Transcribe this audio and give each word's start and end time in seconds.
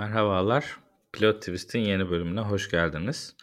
Merhabalar. 0.00 0.76
Pilot 1.12 1.40
Twist'in 1.40 1.78
yeni 1.78 2.10
bölümüne 2.10 2.40
hoş 2.40 2.70
geldiniz. 2.70 3.36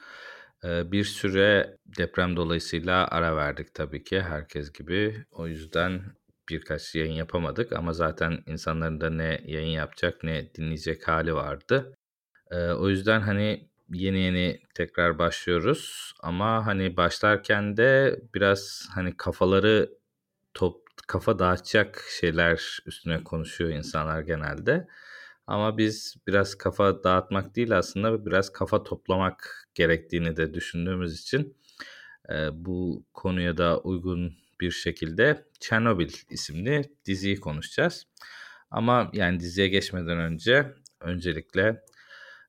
Ee, 0.64 0.92
bir 0.92 1.04
süre 1.04 1.78
deprem 1.98 2.36
dolayısıyla 2.36 3.08
ara 3.08 3.36
verdik 3.36 3.74
tabii 3.74 4.04
ki 4.04 4.22
herkes 4.22 4.74
gibi. 4.74 5.26
O 5.32 5.48
yüzden 5.48 6.02
birkaç 6.50 6.96
yayın 6.96 7.14
yapamadık 7.14 7.74
ama 7.74 7.94
zaten 7.94 8.44
insanların 8.46 9.02
da 9.02 9.10
ne 9.10 9.42
yayın 9.46 9.70
yapacak 9.70 10.24
ne 10.24 10.54
dinleyecek 10.54 11.08
hali 11.08 11.36
vardı. 11.36 11.96
Ee, 12.52 12.58
o 12.58 12.90
yüzden 12.90 13.22
hani 13.22 13.70
yeni 13.94 14.20
yeni 14.20 14.60
tekrar 14.76 15.20
başlıyoruz 15.20 16.14
ama 16.24 16.66
hani 16.66 16.98
başlarken 16.98 17.78
de 17.78 18.20
biraz 18.36 18.88
hani 18.94 19.18
kafaları 19.18 19.90
top 20.54 20.82
kafa 21.08 21.40
dağıtacak 21.40 22.04
şeyler 22.20 22.80
üstüne 22.86 23.24
konuşuyor 23.24 23.70
insanlar 23.70 24.22
genelde. 24.22 24.88
Ama 25.48 25.78
biz 25.78 26.16
biraz 26.28 26.56
kafa 26.56 27.04
dağıtmak 27.04 27.56
değil 27.56 27.78
aslında 27.78 28.26
biraz 28.26 28.52
kafa 28.52 28.84
toplamak 28.84 29.68
gerektiğini 29.76 30.38
de 30.38 30.54
düşündüğümüz 30.54 31.22
için 31.22 31.58
e, 32.30 32.50
bu 32.54 33.06
konuya 33.14 33.58
da 33.58 33.80
uygun 33.80 34.34
bir 34.62 34.72
şekilde 34.72 35.46
Chernobyl 35.60 36.12
isimli 36.30 36.82
diziyi 37.06 37.40
konuşacağız. 37.40 38.08
Ama 38.72 39.12
yani 39.14 39.40
diziye 39.40 39.68
geçmeden 39.68 40.20
önce 40.20 40.76
öncelikle 41.00 41.84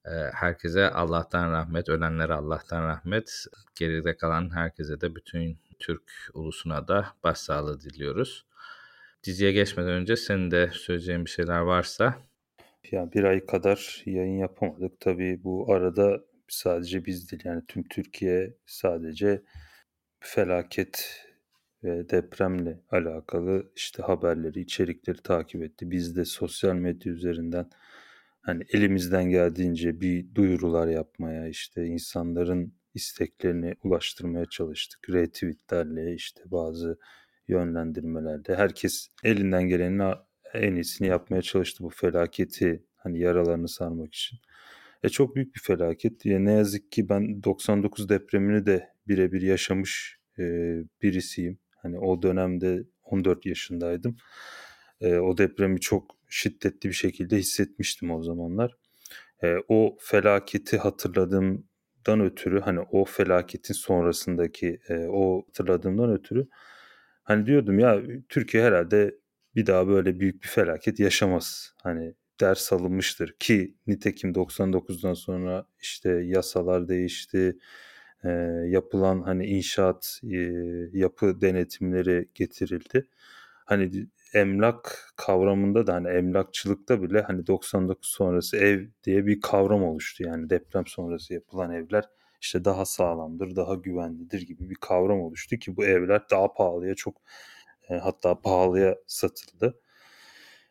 e, 0.05 0.11
herkese 0.35 0.91
Allah'tan 0.91 1.53
rahmet, 1.53 1.89
ölenlere 1.89 2.35
Allah'tan 2.35 2.83
rahmet, 2.83 3.45
geride 3.75 4.17
kalan 4.17 4.51
herkese 4.55 5.01
de 5.01 5.15
bütün 5.15 5.59
Türk 5.79 6.13
ulusuna 6.35 6.89
da 6.89 7.07
başsağlığı 7.25 7.81
diliyoruz. 7.81 8.47
Diziye 9.25 9.53
geçmeden 9.53 9.91
önce 9.91 10.17
senin 10.17 10.51
de 10.51 10.71
söyleyeceğin 10.73 11.25
bir 11.25 11.31
şeyler 11.31 11.61
varsa 11.61 12.19
yani 12.93 13.13
bir 13.13 13.25
ay 13.25 13.47
kadar 13.47 14.03
yayın 14.07 14.39
yapamadık. 14.39 15.01
Tabii 15.01 15.45
bu 15.45 15.73
arada 15.73 16.25
sadece 16.49 17.05
biz 17.05 17.31
değil 17.33 17.43
yani 17.45 17.63
tüm 17.69 17.83
Türkiye 17.89 18.55
sadece 18.67 19.43
felaket 20.21 21.25
ve 21.85 22.11
depremle 22.11 22.81
alakalı 22.91 23.73
işte 23.77 24.03
haberleri, 24.03 24.61
içerikleri 24.61 25.23
takip 25.23 25.63
etti. 25.63 25.91
Biz 25.91 26.17
de 26.17 26.25
sosyal 26.25 26.75
medya 26.75 27.13
üzerinden 27.13 27.71
hani 28.43 28.65
elimizden 28.73 29.25
geldiğince 29.31 30.01
bir 30.01 30.35
duyurular 30.35 30.89
yapmaya, 30.89 31.49
işte 31.49 31.87
insanların 31.87 32.75
isteklerini 32.95 33.75
ulaştırmaya 33.85 34.47
çalıştık. 34.47 35.11
Retweetlerle 35.11 36.15
işte 36.15 36.41
bazı 36.47 36.99
yönlendirmelerle 37.49 38.57
herkes 38.57 39.09
elinden 39.25 39.63
gelenin 39.63 40.03
en 40.55 40.75
iyisini 40.75 41.09
yapmaya 41.09 41.43
çalıştı 41.43 41.85
bu 41.85 41.91
felaketi 41.91 42.85
hani 42.97 43.21
yaralarını 43.21 43.69
sarmak 43.69 44.15
için. 44.15 44.39
E 45.03 45.09
çok 45.09 45.37
büyük 45.37 45.55
bir 45.55 45.61
felaket. 45.61 46.25
Ya 46.27 46.39
ne 46.39 46.53
yazık 46.53 46.93
ki 46.93 47.09
ben 47.09 47.43
99 47.43 48.09
depremini 48.09 48.67
de 48.67 48.89
birebir 49.09 49.43
yaşamış 49.43 50.19
e, 50.39 50.43
birisiyim. 51.03 51.59
Hani 51.83 51.99
o 51.99 52.23
dönemde 52.23 52.85
14 53.05 53.47
yaşındaydım. 53.47 54.17
E, 55.01 55.17
o 55.17 55.39
depremi 55.39 55.81
çok 55.81 56.17
şiddetli 56.29 56.89
bir 56.89 56.95
şekilde 56.95 57.37
hissetmiştim 57.37 58.11
o 58.11 58.23
zamanlar. 58.23 58.77
E, 59.43 59.57
o 59.69 59.97
felaketi 60.01 60.79
hatırladığımdan 60.79 62.21
ötürü 62.21 62.61
hani 62.61 62.81
o 62.81 63.05
felaketin 63.05 63.75
sonrasındaki 63.75 64.81
e, 64.89 65.07
o 65.07 65.47
hatırladığımdan 65.47 66.13
ötürü 66.13 66.49
hani 67.23 67.47
diyordum 67.47 67.79
ya 67.79 68.03
Türkiye 68.29 68.65
herhalde 68.65 69.15
bir 69.59 69.67
daha 69.67 69.89
böyle 69.89 70.21
büyük 70.21 70.43
bir 70.43 70.49
felaket 70.49 71.01
yaşamaz. 71.01 71.75
Hani 71.83 72.15
ders 72.41 72.73
alınmıştır 72.73 73.33
ki 73.41 73.75
nitekim 73.87 74.35
99'dan 74.35 75.15
sonra 75.15 75.67
işte 75.81 76.11
yasalar 76.11 76.89
değişti. 76.89 77.59
E, 78.25 78.29
yapılan 78.69 79.23
hani 79.23 79.47
inşaat 79.47 80.21
e, 80.25 80.37
yapı 80.93 81.41
denetimleri 81.41 82.29
getirildi. 82.35 83.09
Hani 83.65 84.07
emlak 84.35 85.13
kavramında 85.17 85.87
da 85.87 85.95
hani 85.95 86.09
emlakçılıkta 86.09 87.03
bile 87.03 87.23
hani 87.23 87.47
99 87.47 88.11
sonrası 88.11 88.57
ev 88.57 88.87
diye 89.05 89.27
bir 89.27 89.41
kavram 89.41 89.85
oluştu. 89.85 90.25
Yani 90.25 90.51
deprem 90.51 90.87
sonrası 90.87 91.35
yapılan 91.35 91.73
evler 91.73 92.05
işte 92.41 92.65
daha 92.65 92.85
sağlamdır, 92.85 93.57
daha 93.57 93.75
güvenlidir 93.75 94.43
gibi 94.43 94.71
bir 94.71 94.75
kavram 94.75 95.21
oluştu 95.21 95.57
ki 95.57 95.77
bu 95.77 95.85
evler 95.85 96.23
daha 96.31 96.53
pahalıya 96.53 96.95
çok 96.95 97.17
hatta 97.97 98.41
pahalıya 98.41 98.97
satıldı. 99.07 99.81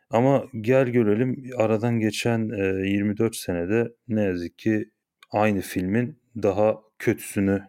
Ama 0.10 0.46
gel 0.62 0.88
görelim 0.88 1.52
aradan 1.58 2.00
geçen 2.00 2.50
e, 2.50 2.90
24 2.90 3.36
senede 3.36 3.94
ne 4.08 4.24
yazık 4.24 4.58
ki 4.60 4.92
aynı 5.32 5.62
filmin 5.62 6.20
daha 6.44 6.78
kötüsünü 7.00 7.64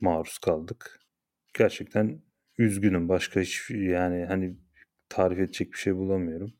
maruz 0.00 0.38
kaldık. 0.38 1.00
Gerçekten 1.54 2.22
üzgünüm. 2.58 3.08
Başka 3.08 3.40
hiç 3.40 3.70
yani 3.70 4.24
hani 4.24 4.56
tarif 5.08 5.38
edecek 5.38 5.72
bir 5.72 5.78
şey 5.78 5.96
bulamıyorum. 5.96 6.52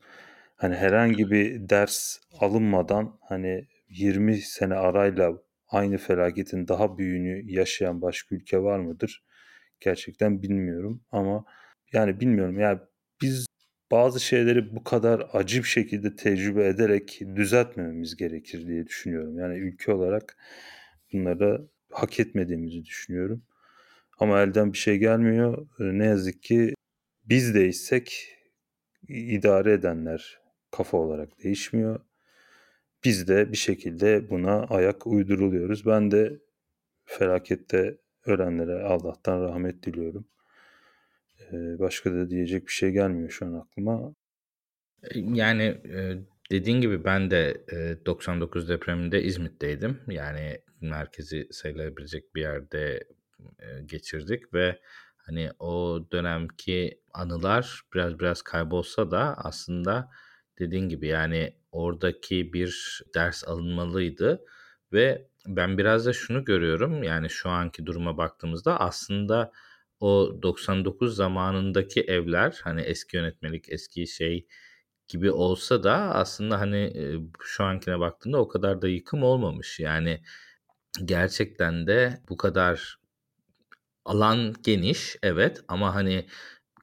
Hani 0.55 0.75
herhangi 0.75 1.31
bir 1.31 1.69
ders 1.69 2.17
alınmadan 2.39 3.19
hani 3.21 3.67
20 3.89 4.37
sene 4.37 4.75
arayla 4.75 5.33
aynı 5.67 5.97
felaketin 5.97 6.67
daha 6.67 6.97
büyüğünü 6.97 7.51
yaşayan 7.51 8.01
başka 8.01 8.35
ülke 8.35 8.59
var 8.63 8.79
mıdır? 8.79 9.23
Gerçekten 9.79 10.41
bilmiyorum 10.41 11.03
ama 11.11 11.45
yani 11.93 12.19
bilmiyorum. 12.19 12.59
Yani 12.59 12.79
biz 13.21 13.45
bazı 13.91 14.19
şeyleri 14.19 14.75
bu 14.75 14.83
kadar 14.83 15.29
acı 15.33 15.59
bir 15.59 15.67
şekilde 15.67 16.15
tecrübe 16.15 16.67
ederek 16.67 17.21
düzeltmememiz 17.35 18.15
gerekir 18.15 18.67
diye 18.67 18.87
düşünüyorum. 18.87 19.39
Yani 19.39 19.57
ülke 19.57 19.93
olarak 19.93 20.37
bunları 21.13 21.67
hak 21.91 22.19
etmediğimizi 22.19 22.85
düşünüyorum. 22.85 23.43
Ama 24.19 24.41
elden 24.41 24.73
bir 24.73 24.77
şey 24.77 24.97
gelmiyor. 24.97 25.67
Ee, 25.79 25.83
ne 25.99 26.05
yazık 26.05 26.43
ki 26.43 26.73
biz 27.25 27.55
değişsek 27.55 28.37
idare 29.09 29.73
edenler 29.73 30.39
kafa 30.71 30.97
olarak 30.97 31.43
değişmiyor. 31.43 31.99
Biz 33.03 33.27
de 33.27 33.51
bir 33.51 33.57
şekilde 33.57 34.29
buna 34.29 34.63
ayak 34.63 35.07
uyduruluyoruz. 35.07 35.85
Ben 35.85 36.11
de 36.11 36.39
felakette 37.05 37.97
ölenlere 38.25 38.83
Allah'tan 38.83 39.41
rahmet 39.41 39.83
diliyorum. 39.83 40.25
Başka 41.51 42.13
da 42.13 42.29
diyecek 42.29 42.67
bir 42.67 42.71
şey 42.71 42.91
gelmiyor 42.91 43.29
şu 43.29 43.45
an 43.45 43.53
aklıma. 43.53 44.13
Yani 45.15 45.81
dediğin 46.51 46.81
gibi 46.81 47.03
ben 47.03 47.31
de 47.31 47.65
99 48.05 48.69
depreminde 48.69 49.23
İzmit'teydim. 49.23 49.99
Yani 50.07 50.61
merkezi 50.81 51.47
sayılabilecek 51.51 52.35
bir 52.35 52.41
yerde 52.41 53.03
geçirdik 53.85 54.53
ve 54.53 54.79
hani 55.17 55.49
o 55.59 56.05
dönemki 56.11 57.01
anılar 57.13 57.81
biraz 57.93 58.19
biraz 58.19 58.41
kaybolsa 58.41 59.11
da 59.11 59.37
aslında 59.37 60.09
dediğin 60.59 60.89
gibi 60.89 61.07
yani 61.07 61.53
oradaki 61.71 62.53
bir 62.53 63.01
ders 63.15 63.47
alınmalıydı 63.47 64.45
ve 64.93 65.27
ben 65.47 65.77
biraz 65.77 66.05
da 66.05 66.13
şunu 66.13 66.45
görüyorum 66.45 67.03
yani 67.03 67.29
şu 67.29 67.49
anki 67.49 67.85
duruma 67.85 68.17
baktığımızda 68.17 68.79
aslında 68.79 69.51
o 70.03 70.39
99 70.41 71.15
zamanındaki 71.15 72.01
evler 72.01 72.61
hani 72.63 72.81
eski 72.81 73.17
yönetmelik 73.17 73.69
eski 73.69 74.07
şey 74.07 74.47
gibi 75.07 75.31
olsa 75.31 75.83
da 75.83 75.93
aslında 75.93 76.59
hani 76.59 76.93
şu 77.41 77.63
ankine 77.63 77.99
baktığında 77.99 78.37
o 78.37 78.47
kadar 78.47 78.81
da 78.81 78.87
yıkım 78.87 79.23
olmamış. 79.23 79.79
Yani 79.79 80.23
gerçekten 81.05 81.87
de 81.87 82.21
bu 82.29 82.37
kadar 82.37 82.99
alan 84.05 84.53
geniş 84.63 85.17
evet 85.23 85.63
ama 85.67 85.95
hani 85.95 86.27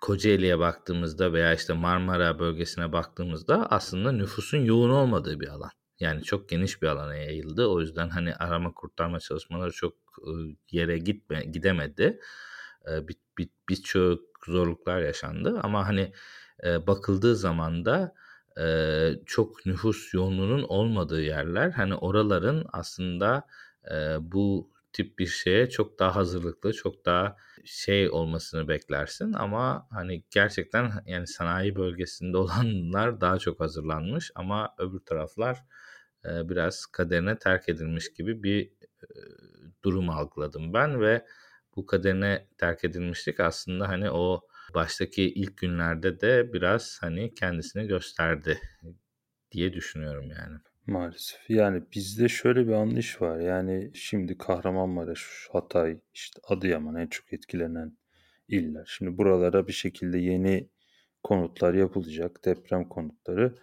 Kocaeli'ye 0.00 0.58
baktığımızda 0.58 1.32
veya 1.32 1.54
işte 1.54 1.72
Marmara 1.72 2.38
bölgesine 2.38 2.92
baktığımızda 2.92 3.66
aslında 3.70 4.12
nüfusun 4.12 4.58
yoğun 4.58 4.90
olmadığı 4.90 5.40
bir 5.40 5.48
alan. 5.48 5.70
Yani 6.00 6.22
çok 6.22 6.48
geniş 6.48 6.82
bir 6.82 6.86
alana 6.86 7.16
yayıldı. 7.16 7.66
O 7.66 7.80
yüzden 7.80 8.08
hani 8.08 8.34
arama 8.34 8.74
kurtarma 8.74 9.20
çalışmaları 9.20 9.72
çok 9.72 9.94
yere 10.70 10.98
gitme 10.98 11.44
gidemedi 11.44 12.20
birçok 12.86 13.38
bir, 13.38 13.48
bir 13.68 14.52
zorluklar 14.52 15.00
yaşandı 15.00 15.60
ama 15.62 15.88
hani 15.88 16.12
e, 16.64 16.86
bakıldığı 16.86 17.36
zaman 17.36 17.84
da 17.84 18.14
e, 18.60 18.64
çok 19.26 19.66
nüfus 19.66 20.14
yoğunluğunun 20.14 20.62
olmadığı 20.62 21.22
yerler 21.22 21.70
hani 21.70 21.94
oraların 21.94 22.66
aslında 22.72 23.46
e, 23.90 24.16
bu 24.20 24.70
tip 24.92 25.18
bir 25.18 25.26
şeye 25.26 25.70
çok 25.70 25.98
daha 25.98 26.16
hazırlıklı, 26.16 26.72
çok 26.72 27.06
daha 27.06 27.36
şey 27.64 28.10
olmasını 28.10 28.68
beklersin. 28.68 29.32
Ama 29.32 29.86
hani 29.90 30.24
gerçekten 30.30 30.92
yani 31.06 31.26
sanayi 31.26 31.76
bölgesinde 31.76 32.36
olanlar 32.36 33.20
daha 33.20 33.38
çok 33.38 33.60
hazırlanmış 33.60 34.30
ama 34.34 34.74
öbür 34.78 35.00
taraflar 35.00 35.58
e, 36.24 36.48
biraz 36.48 36.86
kaderine 36.86 37.38
terk 37.38 37.68
edilmiş 37.68 38.12
gibi 38.14 38.42
bir 38.42 38.66
e, 39.02 39.08
durum 39.84 40.10
algıladım 40.10 40.74
ben 40.74 41.00
ve 41.00 41.26
bu 41.80 41.86
kaderine 41.86 42.46
terk 42.58 42.84
edilmiştik 42.84 43.40
aslında 43.40 43.88
hani 43.88 44.10
o 44.10 44.40
baştaki 44.74 45.22
ilk 45.22 45.56
günlerde 45.56 46.20
de 46.20 46.52
biraz 46.52 46.98
hani 47.00 47.34
kendisini 47.34 47.86
gösterdi 47.86 48.58
diye 49.52 49.72
düşünüyorum 49.72 50.30
yani. 50.30 50.58
Maalesef. 50.86 51.50
Yani 51.50 51.82
bizde 51.94 52.28
şöyle 52.28 52.66
bir 52.66 52.72
anlayış 52.72 53.22
var. 53.22 53.38
Yani 53.38 53.90
şimdi 53.94 54.38
Kahramanmaraş, 54.38 55.48
Hatay, 55.52 55.98
işte 56.14 56.40
Adıyaman 56.48 56.96
en 56.96 57.06
çok 57.06 57.32
etkilenen 57.32 57.96
iller. 58.48 58.84
Şimdi 58.98 59.18
buralara 59.18 59.66
bir 59.66 59.72
şekilde 59.72 60.18
yeni 60.18 60.68
konutlar 61.22 61.74
yapılacak, 61.74 62.44
deprem 62.44 62.88
konutları. 62.88 63.54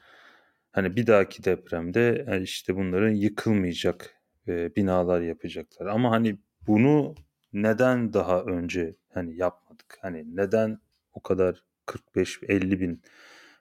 Hani 0.71 0.95
bir 0.95 1.07
dahaki 1.07 1.43
depremde 1.43 2.25
e, 2.29 2.41
işte 2.41 2.75
bunların 2.75 3.13
yıkılmayacak 3.13 4.15
e, 4.47 4.75
binalar 4.75 5.21
yapacaklar. 5.21 5.85
Ama 5.85 6.11
hani 6.11 6.37
bunu 6.67 7.15
neden 7.63 8.13
daha 8.13 8.41
önce 8.41 8.95
hani 9.13 9.37
yapmadık? 9.37 9.97
Hani 10.01 10.35
neden 10.35 10.79
o 11.13 11.21
kadar 11.23 11.63
45-50 11.85 12.79
bin 12.79 13.01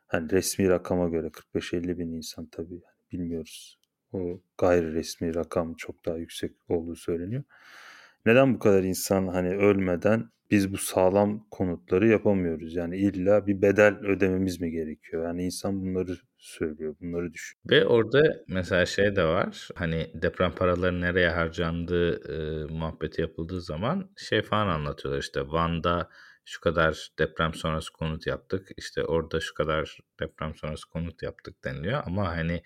hani 0.06 0.31
resmi 0.31 0.69
rakama 0.69 1.08
göre 1.08 1.26
45-50 1.26 1.98
bin 1.98 2.12
insan 2.12 2.46
tabii 2.46 2.82
bilmiyoruz. 3.12 3.78
O 4.12 4.40
gayri 4.58 4.94
resmi 4.94 5.34
rakam 5.34 5.75
çok 5.75 6.06
daha 6.06 6.16
yüksek 6.16 6.52
olduğu 6.69 6.96
söyleniyor. 6.96 7.44
Neden 8.26 8.54
bu 8.54 8.58
kadar 8.58 8.82
insan 8.82 9.28
hani 9.28 9.48
ölmeden 9.48 10.31
biz 10.50 10.72
bu 10.72 10.76
sağlam 10.78 11.46
konutları 11.50 12.08
yapamıyoruz? 12.08 12.75
Yani 12.75 12.96
illa 12.96 13.46
bir 13.46 13.62
bedel 13.62 13.98
ödememiz 13.98 14.60
mi 14.60 14.70
gerekiyor? 14.70 15.25
Yani 15.25 15.44
insan 15.44 15.81
bunları 15.82 16.16
söylüyor, 16.38 16.96
bunları 17.00 17.32
düşünüyor. 17.32 17.64
Ve 17.70 17.87
orada 17.87 18.22
mesela 18.48 18.87
şey 18.87 19.16
de 19.16 19.25
var, 19.25 19.69
hani 19.75 20.10
deprem 20.14 20.52
paraları 20.52 21.00
nereye 21.00 21.28
harcandığı 21.28 22.32
e, 22.32 22.64
muhabbeti 22.72 23.20
yapıldığı 23.20 23.60
zaman 23.60 24.10
şey 24.16 24.43
falan 24.43 24.66
anlatıyorlar 24.69 25.20
işte 25.22 25.40
Van'da 25.48 26.08
şu 26.44 26.60
kadar 26.60 27.08
deprem 27.19 27.54
sonrası 27.54 27.92
konut 27.92 28.26
yaptık, 28.26 28.69
işte 28.76 29.04
orada 29.04 29.40
şu 29.40 29.54
kadar 29.54 29.99
deprem 30.20 30.54
sonrası 30.54 30.88
konut 30.90 31.22
yaptık 31.22 31.64
deniliyor 31.64 32.02
ama 32.06 32.28
hani 32.37 32.62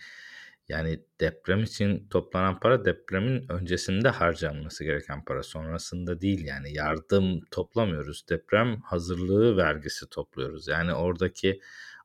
yani 0.70 1.00
deprem 1.20 1.62
için 1.62 2.06
toplanan 2.10 2.60
para 2.60 2.84
depremin 2.84 3.52
öncesinde 3.52 4.08
harcanması 4.08 4.84
gereken 4.84 5.24
para. 5.24 5.42
Sonrasında 5.42 6.20
değil 6.20 6.44
yani 6.44 6.74
yardım 6.74 7.40
toplamıyoruz. 7.50 8.24
Deprem 8.28 8.80
hazırlığı 8.80 9.56
vergisi 9.56 10.08
topluyoruz. 10.08 10.68
Yani 10.68 10.94
oradaki 10.94 11.60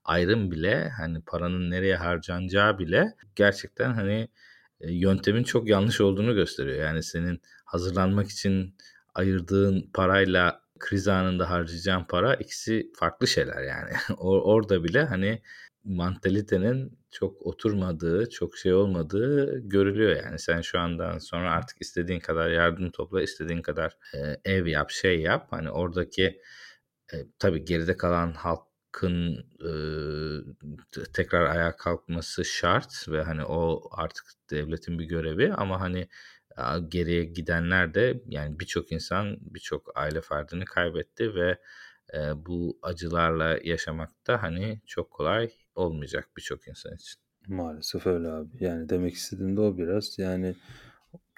ayrım 0.06 0.52
bile 0.52 0.90
hani 0.90 1.22
paranın 1.22 1.72
nereye 1.72 1.96
harcanacağı 1.96 2.80
bile 2.80 3.16
gerçekten 3.36 3.94
hani 3.94 4.30
e, 4.82 4.94
yöntemin 4.94 5.44
çok 5.44 5.70
yanlış 5.70 6.02
olduğunu 6.02 6.36
gösteriyor. 6.36 6.78
Yani 6.78 7.04
senin 7.04 7.42
hazırlanmak 7.66 8.30
için 8.30 8.76
ayırdığın 9.16 9.90
parayla 9.94 10.62
kriz 10.80 11.08
anında 11.08 11.50
harcayacağın 11.50 12.04
para 12.04 12.36
ikisi 12.36 12.92
farklı 12.96 13.28
şeyler 13.28 13.64
yani. 13.64 13.92
Orada 14.20 14.84
bile 14.84 15.04
hani 15.04 15.42
mantalitenin 15.84 16.98
çok 17.16 17.42
oturmadığı, 17.46 18.30
çok 18.30 18.58
şey 18.58 18.74
olmadığı 18.74 19.60
görülüyor 19.60 20.24
yani. 20.24 20.40
Sen 20.40 20.62
şu 20.62 20.80
andan 20.80 21.18
sonra 21.18 21.52
artık 21.52 21.82
istediğin 21.82 22.20
kadar 22.20 22.50
yardım 22.50 22.92
topla, 22.92 23.22
istediğin 23.22 23.62
kadar 23.62 23.98
e, 24.14 24.52
ev 24.54 24.66
yap, 24.66 24.92
şey 24.92 25.22
yap. 25.22 25.48
Hani 25.52 25.72
oradaki 25.72 26.42
e, 27.14 27.16
tabii 27.40 27.66
geride 27.66 27.98
kalan 27.98 28.34
halkın 28.34 29.46
e, 29.62 29.72
tekrar 31.14 31.46
ayağa 31.46 31.76
kalkması 31.76 32.46
şart 32.46 33.06
ve 33.10 33.24
hani 33.24 33.46
o 33.46 33.90
artık 33.92 34.26
devletin 34.52 35.00
bir 35.00 35.06
görevi 35.06 35.54
ama 35.54 35.82
hani 35.82 36.08
geriye 36.90 37.24
gidenler 37.24 37.94
de 37.94 38.24
yani 38.28 38.60
birçok 38.60 38.92
insan 38.92 39.38
birçok 39.42 39.92
aile 39.98 40.22
ferdini 40.22 40.66
kaybetti 40.66 41.36
ve 41.36 41.60
e, 42.14 42.46
bu 42.46 42.80
acılarla 42.82 43.60
yaşamak 43.64 44.28
da 44.28 44.44
hani 44.44 44.82
çok 44.86 45.12
kolay 45.12 45.52
olmayacak 45.76 46.30
birçok 46.38 46.68
insan 46.68 46.96
için. 46.96 47.22
Maalesef 47.48 48.08
öyle 48.08 48.28
abi. 48.30 48.50
Yani 48.60 48.90
demek 48.90 49.14
istediğim 49.14 49.58
de 49.58 49.62
o 49.62 49.78
biraz. 49.78 50.20
Yani 50.20 50.56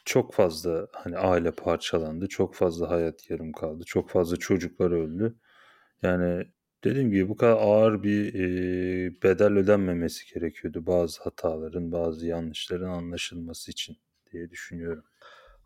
çok 0.05 0.33
fazla 0.33 0.87
hani 0.93 1.17
aile 1.17 1.51
parçalandı. 1.51 2.27
Çok 2.27 2.55
fazla 2.55 2.89
hayat 2.89 3.29
yarım 3.29 3.51
kaldı. 3.51 3.83
Çok 3.85 4.09
fazla 4.09 4.37
çocuklar 4.37 4.91
öldü. 4.91 5.35
Yani 6.03 6.47
dediğim 6.83 7.11
gibi 7.11 7.29
bu 7.29 7.37
kadar 7.37 7.57
ağır 7.57 8.03
bir 8.03 8.33
e, 8.33 9.21
bedel 9.23 9.53
ödenmemesi 9.53 10.33
gerekiyordu 10.33 10.85
bazı 10.85 11.23
hataların, 11.23 11.91
bazı 11.91 12.25
yanlışların 12.27 12.89
anlaşılması 12.89 13.71
için 13.71 13.97
diye 14.31 14.49
düşünüyorum. 14.49 15.03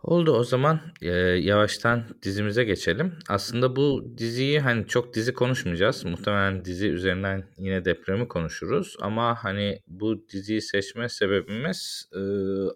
Oldu 0.04 0.32
o 0.32 0.44
zaman 0.44 0.82
e, 1.02 1.10
yavaştan 1.18 2.04
dizimize 2.22 2.64
geçelim. 2.64 3.14
Aslında 3.30 3.76
bu 3.76 4.14
diziyi 4.18 4.60
hani 4.60 4.88
çok 4.88 5.14
dizi 5.14 5.34
konuşmayacağız. 5.34 6.06
Muhtemelen 6.06 6.66
dizi 6.66 6.88
üzerinden 6.88 7.44
yine 7.58 7.86
depremi 7.86 8.28
konuşuruz. 8.28 8.96
Ama 9.02 9.44
hani 9.44 9.82
bu 9.88 10.28
diziyi 10.30 10.62
seçme 10.62 11.10
sebebimiz 11.10 12.10
e, 12.16 12.20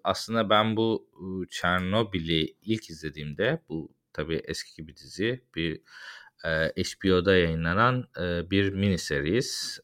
aslında 0.04 0.50
ben 0.50 0.78
bu 0.78 1.08
Çernobil'i 1.50 2.56
ilk 2.62 2.90
izlediğimde 2.90 3.60
bu 3.70 3.90
tabii 4.14 4.42
eski 4.44 4.88
bir 4.88 4.96
dizi 4.96 5.44
bir 5.56 5.82
e, 6.46 6.84
HBO'da 6.84 7.36
yayınlanan 7.36 8.08
e, 8.22 8.52
bir 8.52 8.70
mini 8.70 8.98
series 8.98 9.80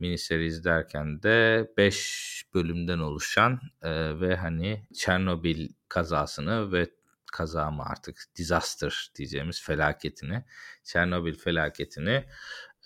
mini 0.00 0.18
series 0.18 0.64
derken 0.64 1.22
de 1.22 1.68
5 1.76 2.39
bölümden 2.54 2.98
oluşan 2.98 3.60
e, 3.82 4.20
ve 4.20 4.36
hani 4.36 4.86
Çernobil 4.94 5.68
kazasını 5.88 6.72
ve 6.72 6.90
kaza 7.32 7.70
mı 7.70 7.82
artık 7.82 8.16
disaster 8.36 9.10
diyeceğimiz 9.16 9.62
felaketini, 9.62 10.44
Çernobil 10.84 11.34
felaketini 11.34 12.24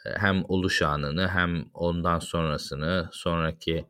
hem 0.04 0.44
oluş 0.48 0.82
anını 0.82 1.28
hem 1.28 1.64
ondan 1.74 2.18
sonrasını, 2.18 3.08
sonraki 3.12 3.86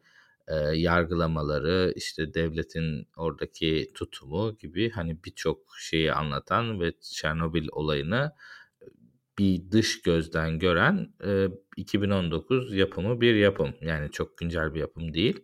e, 0.49 0.55
yargılamaları, 0.55 1.93
işte 1.97 2.35
devletin 2.35 3.09
oradaki 3.17 3.91
tutumu 3.95 4.59
gibi 4.59 4.91
hani 4.91 5.25
birçok 5.25 5.59
şeyi 5.79 6.13
anlatan 6.13 6.81
ve 6.81 6.93
Çernobil 7.01 7.69
olayını 7.73 8.33
bir 9.39 9.71
dış 9.71 10.03
gözden 10.03 10.59
gören 10.59 11.15
e, 11.25 11.49
2019 11.77 12.75
yapımı 12.75 13.21
bir 13.21 13.35
yapım. 13.35 13.75
Yani 13.81 14.11
çok 14.11 14.39
güncel 14.39 14.75
bir 14.75 14.81
yapım 14.81 15.15
değil. 15.15 15.41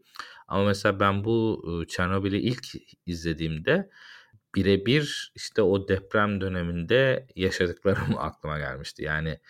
Ama 0.49 0.65
mesela 0.65 1.01
ben 1.01 1.25
bu 1.25 1.65
e, 1.69 1.87
Çernobil'i 1.87 2.39
ilk 2.39 2.67
izlediğimde 3.07 3.91
birebir 4.55 5.33
işte 5.35 5.63
o 5.63 5.89
deprem 5.89 6.41
döneminde 6.41 7.27
yaşadıklarım 7.37 8.15
aklıma 8.19 8.59
gelmişti. 8.59 9.05
Yani 9.05 9.41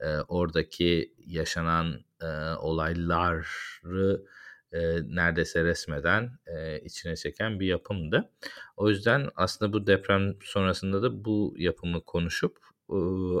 e, 0.00 0.08
oradaki 0.28 1.14
yaşanan 1.18 2.04
e, 2.22 2.26
olayları 2.58 4.24
e, 4.72 4.78
neredeyse 5.14 5.64
resmeden 5.64 6.38
e, 6.46 6.80
içine 6.80 7.16
çeken 7.16 7.60
bir 7.60 7.66
yapımdı. 7.66 8.30
O 8.76 8.88
yüzden 8.88 9.28
aslında 9.36 9.72
bu 9.72 9.86
deprem 9.86 10.34
sonrasında 10.42 11.02
da 11.02 11.24
bu 11.24 11.54
yapımı 11.58 12.04
konuşup 12.04 12.67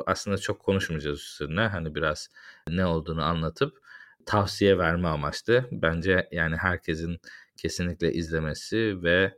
aslında 0.06 0.38
çok 0.38 0.60
konuşmayacağız 0.60 1.18
üstüne. 1.18 1.60
Hani 1.60 1.94
biraz 1.94 2.28
ne 2.68 2.86
olduğunu 2.86 3.22
anlatıp 3.22 3.78
tavsiye 4.26 4.78
verme 4.78 5.08
amaçlı. 5.08 5.64
Bence 5.72 6.28
yani 6.32 6.56
herkesin 6.56 7.18
kesinlikle 7.56 8.12
izlemesi 8.12 9.02
ve 9.02 9.34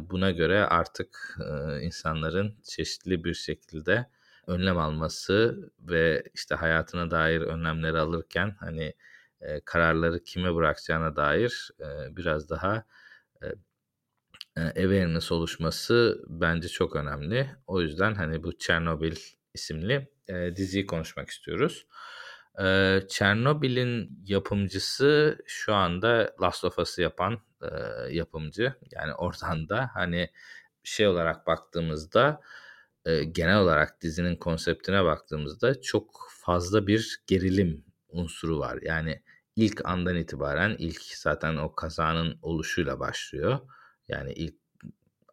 buna 0.00 0.30
göre 0.30 0.64
artık 0.64 1.38
insanların 1.82 2.56
çeşitli 2.62 3.24
bir 3.24 3.34
şekilde 3.34 4.06
önlem 4.46 4.78
alması 4.78 5.70
ve 5.80 6.22
işte 6.34 6.54
hayatına 6.54 7.10
dair 7.10 7.40
önlemleri 7.40 7.98
alırken 7.98 8.56
hani 8.60 8.94
kararları 9.64 10.24
kime 10.24 10.54
bırakacağına 10.54 11.16
dair 11.16 11.70
biraz 12.10 12.50
daha 12.50 12.84
awareness 14.60 15.32
oluşması 15.32 16.24
bence 16.28 16.68
çok 16.68 16.96
önemli. 16.96 17.50
O 17.66 17.80
yüzden 17.80 18.14
hani 18.14 18.42
bu 18.42 18.58
Çernobil 18.58 19.16
isimli 19.54 20.08
e, 20.28 20.56
diziyi 20.56 20.86
konuşmak 20.86 21.30
istiyoruz. 21.30 21.86
E, 22.62 23.00
Çernobil'in 23.08 24.22
yapımcısı 24.26 25.38
şu 25.46 25.74
anda 25.74 26.34
Last 26.42 26.64
of 26.64 26.78
Us'ı 26.78 27.02
yapan 27.02 27.40
e, 27.62 27.68
yapımcı. 28.10 28.74
Yani 28.92 29.14
oradan 29.14 29.68
da 29.68 29.90
hani 29.94 30.30
şey 30.84 31.06
olarak 31.06 31.46
baktığımızda 31.46 32.40
e, 33.04 33.24
genel 33.24 33.58
olarak 33.58 34.02
dizinin 34.02 34.36
konseptine 34.36 35.04
baktığımızda 35.04 35.80
çok 35.80 36.28
fazla 36.30 36.86
bir 36.86 37.20
gerilim 37.26 37.84
unsuru 38.08 38.58
var. 38.58 38.78
Yani 38.82 39.22
ilk 39.56 39.86
andan 39.86 40.16
itibaren 40.16 40.76
ilk 40.78 41.02
zaten 41.02 41.56
o 41.56 41.74
kazanın 41.74 42.38
oluşuyla 42.42 43.00
başlıyor. 43.00 43.58
Yani 44.08 44.32
ilk 44.32 44.54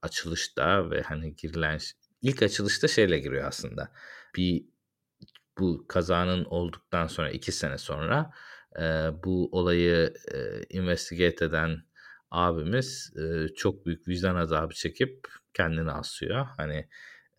açılışta 0.02 0.92
ve 0.92 1.02
hani 1.02 1.36
girilen 1.36 1.80
ilk 2.22 2.44
açılışta 2.44 2.88
şeyle 2.88 3.20
giriyor 3.20 3.48
aslında. 3.48 3.92
Bir 4.38 4.66
bu 5.60 5.86
kazanın 5.88 6.46
olduktan 6.46 7.08
sonra 7.08 7.30
iki 7.30 7.52
sene 7.52 7.78
sonra 7.78 8.32
e, 8.80 8.84
bu 9.24 9.50
olayı 9.52 10.14
e, 10.34 10.64
investigate 10.70 11.46
eden 11.46 11.84
abimiz 12.32 13.14
e, 13.18 13.48
çok 13.56 13.86
büyük 13.86 14.08
vicdan 14.08 14.36
azabı 14.36 14.74
çekip 14.74 15.28
kendini 15.54 15.92
asıyor. 15.92 16.48
Hani 16.58 16.90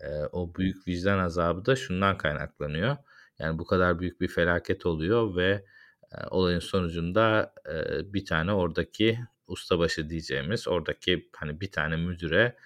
e, 0.00 0.08
o 0.32 0.54
büyük 0.54 0.88
vicdan 0.88 1.18
azabı 1.18 1.66
da 1.66 1.76
şundan 1.76 2.18
kaynaklanıyor. 2.18 2.96
Yani 3.38 3.58
bu 3.58 3.64
kadar 3.64 3.98
büyük 3.98 4.20
bir 4.20 4.28
felaket 4.28 4.86
oluyor 4.86 5.36
ve 5.36 5.64
e, 6.12 6.26
olayın 6.30 6.58
sonucunda 6.58 7.54
e, 7.68 8.12
bir 8.12 8.24
tane 8.24 8.52
oradaki 8.52 9.18
ustabaşı 9.46 10.10
diyeceğimiz 10.10 10.68
oradaki 10.68 11.30
hani 11.36 11.60
bir 11.60 11.72
tane 11.72 11.96
müdüre 11.96 12.56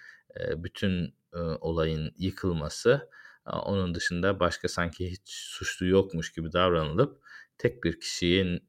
bütün 0.55 1.15
olayın 1.61 2.13
yıkılması 2.17 3.09
onun 3.45 3.95
dışında 3.95 4.39
başka 4.39 4.67
sanki 4.67 5.11
hiç 5.11 5.29
suçlu 5.29 5.85
yokmuş 5.85 6.31
gibi 6.31 6.53
davranılıp 6.53 7.21
tek 7.57 7.83
bir 7.83 7.99
kişinin 7.99 8.63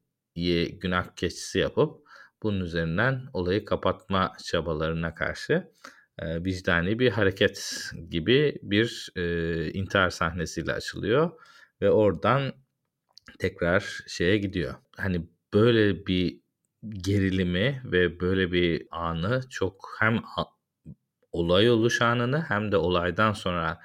günah 0.79 1.15
keçisi 1.15 1.59
yapıp 1.59 2.03
bunun 2.43 2.59
üzerinden 2.59 3.25
olayı 3.33 3.65
kapatma 3.65 4.31
çabalarına 4.43 5.15
karşı 5.15 5.71
e, 6.19 6.43
vicdani 6.43 6.99
bir 6.99 7.11
hareket 7.11 7.81
gibi 8.09 8.59
bir 8.61 9.11
e, 9.15 9.71
intihar 9.71 10.09
sahnesiyle 10.09 10.73
açılıyor 10.73 11.31
ve 11.81 11.91
oradan 11.91 12.53
tekrar 13.39 14.03
şeye 14.07 14.37
gidiyor. 14.37 14.75
Hani 14.97 15.27
böyle 15.53 16.05
bir 16.05 16.42
gerilimi 16.89 17.81
ve 17.85 18.19
böyle 18.19 18.51
bir 18.51 18.87
anı 18.91 19.41
çok 19.49 19.95
hem 19.99 20.19
olay 21.31 21.69
oluş 21.69 22.01
anını 22.01 22.41
hem 22.41 22.71
de 22.71 22.77
olaydan 22.77 23.33
sonra 23.33 23.79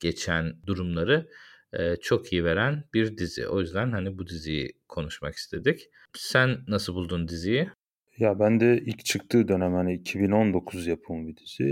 geçen 0.00 0.66
durumları 0.66 1.28
e, 1.72 1.96
çok 1.96 2.32
iyi 2.32 2.44
veren 2.44 2.84
bir 2.94 3.18
dizi. 3.18 3.48
O 3.48 3.60
yüzden 3.60 3.92
hani 3.92 4.18
bu 4.18 4.26
diziyi 4.26 4.72
konuşmak 4.88 5.34
istedik. 5.34 5.90
Sen 6.16 6.58
nasıl 6.68 6.94
buldun 6.94 7.28
diziyi? 7.28 7.68
Ya 8.18 8.38
ben 8.38 8.60
de 8.60 8.82
ilk 8.86 9.04
çıktığı 9.04 9.48
dönem 9.48 9.74
hani 9.74 9.94
2019 9.94 10.86
yapımı 10.86 11.28
bir 11.28 11.36
dizi 11.36 11.64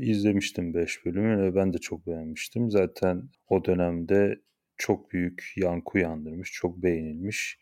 izlemiştim 0.00 0.74
5 0.74 1.06
bölümü 1.06 1.42
ve 1.42 1.54
ben 1.54 1.72
de 1.72 1.78
çok 1.78 2.06
beğenmiştim. 2.06 2.70
Zaten 2.70 3.22
o 3.48 3.64
dönemde 3.64 4.40
çok 4.76 5.12
büyük 5.12 5.52
yankı 5.56 5.90
uyandırmış, 5.94 6.52
çok 6.52 6.82
beğenilmiş 6.82 7.58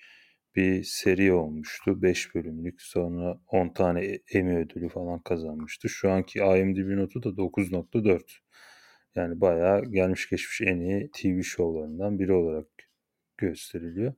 bir 0.57 0.83
seri 0.85 1.33
olmuştu. 1.33 2.03
5 2.03 2.35
bölümlük 2.35 2.83
sonra 2.83 3.41
10 3.47 3.69
tane 3.69 4.05
e, 4.05 4.23
Emmy 4.33 4.57
ödülü 4.57 4.89
falan 4.89 5.21
kazanmıştı. 5.23 5.89
Şu 5.89 6.11
anki 6.11 6.39
IMDb 6.39 6.97
notu 6.97 7.23
da 7.23 7.29
9.4. 7.29 8.23
Yani 9.15 9.41
bayağı 9.41 9.85
gelmiş 9.85 10.29
geçmiş 10.29 10.61
en 10.61 10.81
iyi 10.81 11.11
TV 11.11 11.43
şovlarından 11.43 12.19
biri 12.19 12.33
olarak 12.33 12.67
gösteriliyor. 13.39 14.15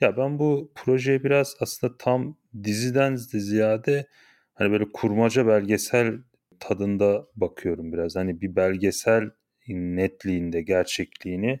Ya 0.00 0.16
ben 0.16 0.38
bu 0.38 0.72
projeye 0.74 1.24
biraz 1.24 1.56
aslında 1.60 1.96
tam 1.98 2.38
diziden 2.64 3.16
ziyade 3.16 4.06
hani 4.54 4.70
böyle 4.70 4.92
kurmaca 4.92 5.46
belgesel 5.46 6.14
tadında 6.60 7.26
bakıyorum 7.36 7.92
biraz. 7.92 8.16
Hani 8.16 8.40
bir 8.40 8.56
belgesel 8.56 9.30
netliğinde, 9.68 10.62
gerçekliğini, 10.62 11.60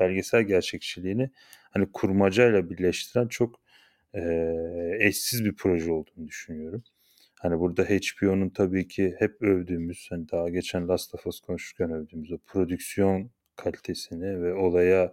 belgesel 0.00 0.42
gerçekçiliğini 0.42 1.30
hani 1.70 1.92
kurmacayla 1.92 2.70
birleştiren 2.70 3.28
çok 3.28 3.60
e, 4.14 4.20
eşsiz 5.00 5.44
bir 5.44 5.56
proje 5.56 5.92
olduğunu 5.92 6.26
düşünüyorum. 6.26 6.82
Hani 7.40 7.58
burada 7.58 7.84
HBO'nun 7.84 8.50
tabii 8.50 8.88
ki 8.88 9.14
hep 9.18 9.42
övdüğümüz, 9.42 10.06
hani 10.10 10.28
daha 10.28 10.48
geçen 10.48 10.88
Last 10.88 11.14
of 11.14 11.26
Us 11.26 11.40
konuşurken 11.40 11.90
övdüğümüz 11.90 12.32
o 12.32 12.38
prodüksiyon 12.38 13.30
kalitesini 13.56 14.42
ve 14.42 14.54
olaya 14.54 15.12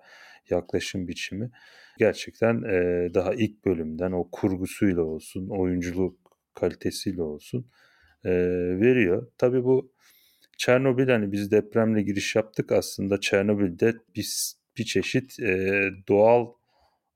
yaklaşım 0.50 1.07
biçimi 1.07 1.51
gerçekten 1.97 2.63
e, 2.63 3.09
daha 3.13 3.33
ilk 3.33 3.65
bölümden 3.65 4.12
o 4.12 4.29
kurgusuyla 4.31 5.03
olsun, 5.03 5.50
oyunculuk 5.50 6.17
kalitesiyle 6.53 7.21
olsun 7.21 7.71
e, 8.25 8.31
veriyor. 8.79 9.31
Tabii 9.38 9.63
bu 9.63 9.95
Çernobil 10.57 11.07
hani 11.07 11.31
biz 11.31 11.51
depremle 11.51 12.01
giriş 12.01 12.35
yaptık 12.35 12.71
aslında 12.71 13.19
Çernobil'de 13.19 13.93
biz 14.15 14.59
bir 14.77 14.84
çeşit 14.84 15.39
e, 15.39 15.82
doğal 16.10 16.48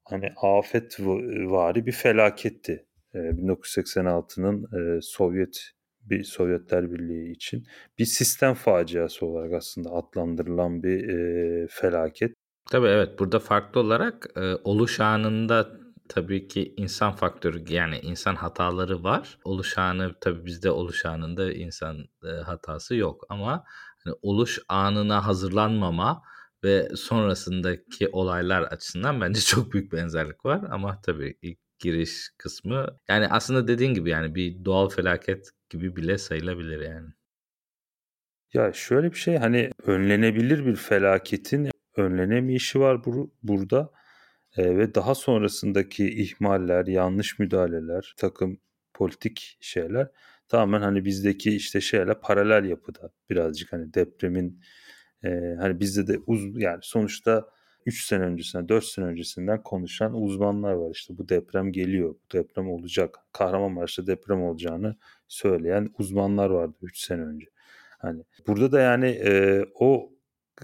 hani 0.04 0.34
afet 0.42 1.00
vari 1.50 1.86
bir 1.86 1.92
felaketti. 1.92 2.86
E, 3.14 3.18
1986'nın 3.18 4.64
e, 4.98 5.02
Sovyet 5.02 5.72
bir 6.02 6.24
Sovyetler 6.24 6.92
Birliği 6.92 7.32
için 7.32 7.68
bir 8.00 8.06
sistem 8.06 8.54
faciası 8.54 9.26
olarak 9.26 9.54
aslında 9.54 9.90
adlandırılan 9.90 10.84
bir 10.84 11.10
e, 11.10 11.68
felaket. 11.70 12.34
Tabii 12.72 12.88
evet 12.88 13.20
burada 13.20 13.40
farklı 13.40 13.82
olarak 13.82 14.28
e, 14.36 14.56
oluş 14.56 15.00
anında 15.00 15.80
tabii 16.10 16.48
ki 16.48 16.74
insan 16.78 17.16
faktörü 17.16 17.64
yani 17.70 18.00
insan 18.00 18.36
hataları 18.36 19.04
var. 19.04 19.38
Oluş 19.44 19.78
anı 19.78 20.16
tabii 20.22 20.46
bizde 20.46 20.72
oluş 20.72 21.06
anında 21.06 21.54
insan 21.54 21.98
e, 22.24 22.28
hatası 22.28 22.96
yok 22.96 23.26
ama 23.30 23.64
hani 24.04 24.16
oluş 24.22 24.60
anına 24.70 25.28
hazırlanmama 25.28 26.24
ve 26.64 26.90
sonrasındaki 26.96 28.10
olaylar 28.12 28.62
açısından 28.62 29.22
bence 29.22 29.42
çok 29.42 29.74
büyük 29.74 29.94
benzerlik 29.94 30.46
var. 30.46 30.62
Ama 30.72 31.02
tabii 31.02 31.38
ilk 31.42 31.60
giriş 31.80 32.30
kısmı 32.38 33.00
yani 33.08 33.28
aslında 33.28 33.68
dediğin 33.68 33.94
gibi 33.94 34.10
yani 34.10 34.36
bir 34.36 34.66
doğal 34.66 34.90
felaket 34.90 35.52
gibi 35.70 35.96
bile 35.96 36.18
sayılabilir 36.18 36.82
yani. 36.82 37.10
Ya 38.54 38.74
şöyle 38.74 39.12
bir 39.12 39.18
şey 39.18 39.38
hani 39.38 39.72
önlenebilir 39.84 40.66
bir 40.66 40.76
felaketin 40.76 41.70
önlenemeyişi 41.96 42.80
var 42.80 42.96
bur- 42.96 43.30
burada. 43.44 43.92
E, 44.58 44.78
ve 44.78 44.96
daha 44.96 45.16
sonrasındaki 45.16 46.10
ihmaller, 46.24 46.88
yanlış 46.88 47.40
müdahaleler, 47.40 48.14
takım 48.18 48.60
politik 48.94 49.58
şeyler 49.62 50.08
tamamen 50.48 50.82
hani 50.82 51.06
bizdeki 51.06 51.56
işte 51.56 51.82
şeyler 51.82 52.22
paralel 52.22 52.66
yapıda. 52.70 53.12
Birazcık 53.30 53.74
hani 53.74 53.94
depremin 53.94 54.62
e, 55.24 55.56
hani 55.60 55.80
bizde 55.80 56.08
de 56.08 56.20
uz 56.28 56.62
yani 56.62 56.80
sonuçta 56.82 57.50
3 57.86 58.06
sene 58.06 58.24
öncesinden 58.24 58.70
4 58.70 58.86
sene 58.86 59.06
öncesinden 59.06 59.64
konuşan 59.64 60.14
uzmanlar 60.14 60.74
var 60.74 60.92
işte 60.94 61.18
bu 61.18 61.30
deprem 61.30 61.72
geliyor 61.72 62.10
bu 62.10 62.38
deprem 62.38 62.70
olacak 62.70 63.16
Kahramanmaraş'ta 63.34 64.08
deprem 64.08 64.44
olacağını 64.44 64.96
söyleyen 65.28 65.90
uzmanlar 66.00 66.50
vardı 66.50 66.76
3 66.82 67.00
sene 67.00 67.22
önce. 67.22 67.48
Hani 68.00 68.24
burada 68.48 68.72
da 68.72 68.80
yani 68.80 69.08
e, 69.08 69.66
o 69.80 70.12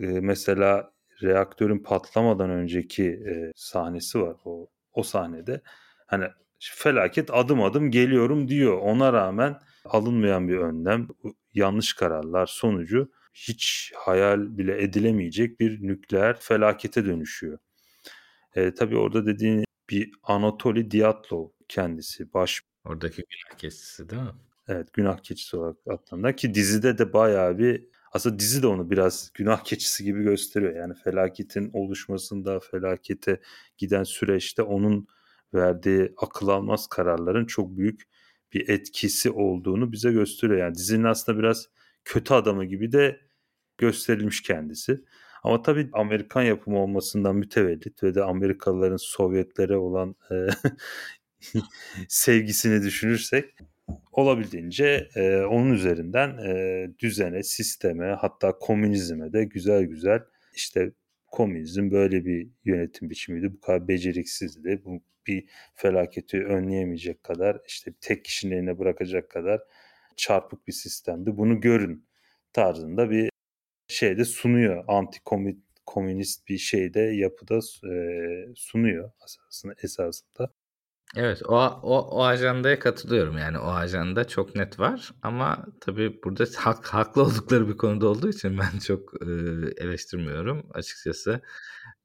e, 0.01 0.05
mesela 0.05 0.91
reaktörün 1.23 1.79
patlamadan 1.79 2.49
önceki 2.49 3.03
e, 3.05 3.51
sahnesi 3.55 4.21
var 4.21 4.35
o 4.45 4.67
o 4.93 5.03
sahnede. 5.03 5.61
Hani 6.05 6.25
felaket 6.59 7.33
adım 7.33 7.61
adım 7.61 7.91
geliyorum 7.91 8.47
diyor. 8.47 8.77
Ona 8.77 9.13
rağmen 9.13 9.59
alınmayan 9.85 10.47
bir 10.47 10.57
önlem, 10.57 11.07
yanlış 11.53 11.93
kararlar 11.93 12.45
sonucu 12.45 13.11
hiç 13.35 13.91
hayal 13.95 14.57
bile 14.57 14.83
edilemeyecek 14.83 15.59
bir 15.59 15.87
nükleer 15.87 16.39
felakete 16.39 17.05
dönüşüyor. 17.05 17.57
E, 18.55 18.73
tabii 18.73 18.97
orada 18.97 19.25
dediğin 19.25 19.65
bir 19.89 20.11
Anatoly 20.23 20.91
Diatlov 20.91 21.49
kendisi 21.67 22.33
baş 22.33 22.61
Oradaki 22.85 23.15
günah 23.15 23.57
keçisi 23.57 24.09
değil 24.09 24.21
mi? 24.21 24.31
Evet 24.67 24.93
günah 24.93 25.17
keçisi 25.17 25.57
olarak 25.57 25.77
adlandırılır 25.87 26.37
ki 26.37 26.53
dizide 26.53 26.97
de 26.97 27.13
bayağı 27.13 27.57
bir 27.57 27.87
aslında 28.11 28.39
dizi 28.39 28.63
de 28.63 28.67
onu 28.67 28.91
biraz 28.91 29.31
günah 29.33 29.63
keçisi 29.63 30.03
gibi 30.03 30.23
gösteriyor. 30.23 30.75
Yani 30.75 30.93
felaketin 31.03 31.69
oluşmasında, 31.73 32.59
felakete 32.59 33.39
giden 33.77 34.03
süreçte 34.03 34.61
onun 34.61 35.07
verdiği 35.53 36.13
akıl 36.17 36.47
almaz 36.47 36.87
kararların 36.87 37.45
çok 37.45 37.77
büyük 37.77 38.01
bir 38.53 38.69
etkisi 38.69 39.31
olduğunu 39.31 39.91
bize 39.91 40.11
gösteriyor. 40.11 40.59
Yani 40.59 40.75
dizinin 40.75 41.03
aslında 41.03 41.39
biraz 41.39 41.69
kötü 42.05 42.33
adamı 42.33 42.65
gibi 42.65 42.91
de 42.91 43.19
gösterilmiş 43.77 44.41
kendisi. 44.41 45.01
Ama 45.43 45.61
tabii 45.61 45.89
Amerikan 45.93 46.43
yapımı 46.43 46.79
olmasından 46.79 47.35
mütevellit 47.35 48.03
ve 48.03 48.15
de 48.15 48.23
Amerikalıların 48.23 48.97
Sovyetlere 48.97 49.77
olan 49.77 50.15
e, 50.31 50.35
sevgisini 52.09 52.83
düşünürsek 52.83 53.55
olabildiğince 54.11 55.07
e, 55.15 55.37
onun 55.37 55.73
üzerinden 55.73 56.37
e, 56.37 56.87
düzene, 56.99 57.43
sisteme 57.43 58.17
hatta 58.19 58.57
komünizme 58.57 59.33
de 59.33 59.43
güzel 59.43 59.83
güzel 59.83 60.19
işte 60.55 60.91
komünizm 61.27 61.91
böyle 61.91 62.25
bir 62.25 62.49
yönetim 62.65 63.09
biçimiydi. 63.09 63.53
Bu 63.53 63.59
kadar 63.59 63.87
beceriksizdi. 63.87 64.81
Bu 64.85 65.01
bir 65.27 65.49
felaketi 65.75 66.43
önleyemeyecek 66.43 67.23
kadar 67.23 67.57
işte 67.67 67.93
tek 68.01 68.25
kişinin 68.25 68.55
eline 68.55 68.79
bırakacak 68.79 69.29
kadar 69.29 69.61
çarpık 70.15 70.67
bir 70.67 70.73
sistemdi. 70.73 71.37
Bunu 71.37 71.61
görün 71.61 72.07
tarzında 72.53 73.09
bir 73.09 73.29
şeyde 73.87 74.25
sunuyor. 74.25 74.83
Anti 74.87 75.19
komünist 75.85 76.47
bir 76.47 76.57
şeyde 76.57 76.99
yapıda 76.99 77.59
sunuyor 78.55 79.11
aslında 79.49 79.75
esasında. 79.83 80.51
Evet 81.15 81.41
o, 81.45 81.55
o, 81.83 81.99
o 81.99 82.23
ajandaya 82.23 82.79
katılıyorum 82.79 83.37
yani 83.37 83.59
o 83.59 83.67
ajanda 83.67 84.27
çok 84.27 84.55
net 84.55 84.79
var 84.79 85.11
ama 85.21 85.65
tabii 85.81 86.23
burada 86.23 86.45
hak, 86.57 86.85
haklı 86.85 87.23
oldukları 87.23 87.67
bir 87.67 87.77
konuda 87.77 88.07
olduğu 88.07 88.29
için 88.29 88.57
ben 88.59 88.79
çok 88.79 89.13
eleştirmiyorum 89.77 90.69
açıkçası. 90.73 91.41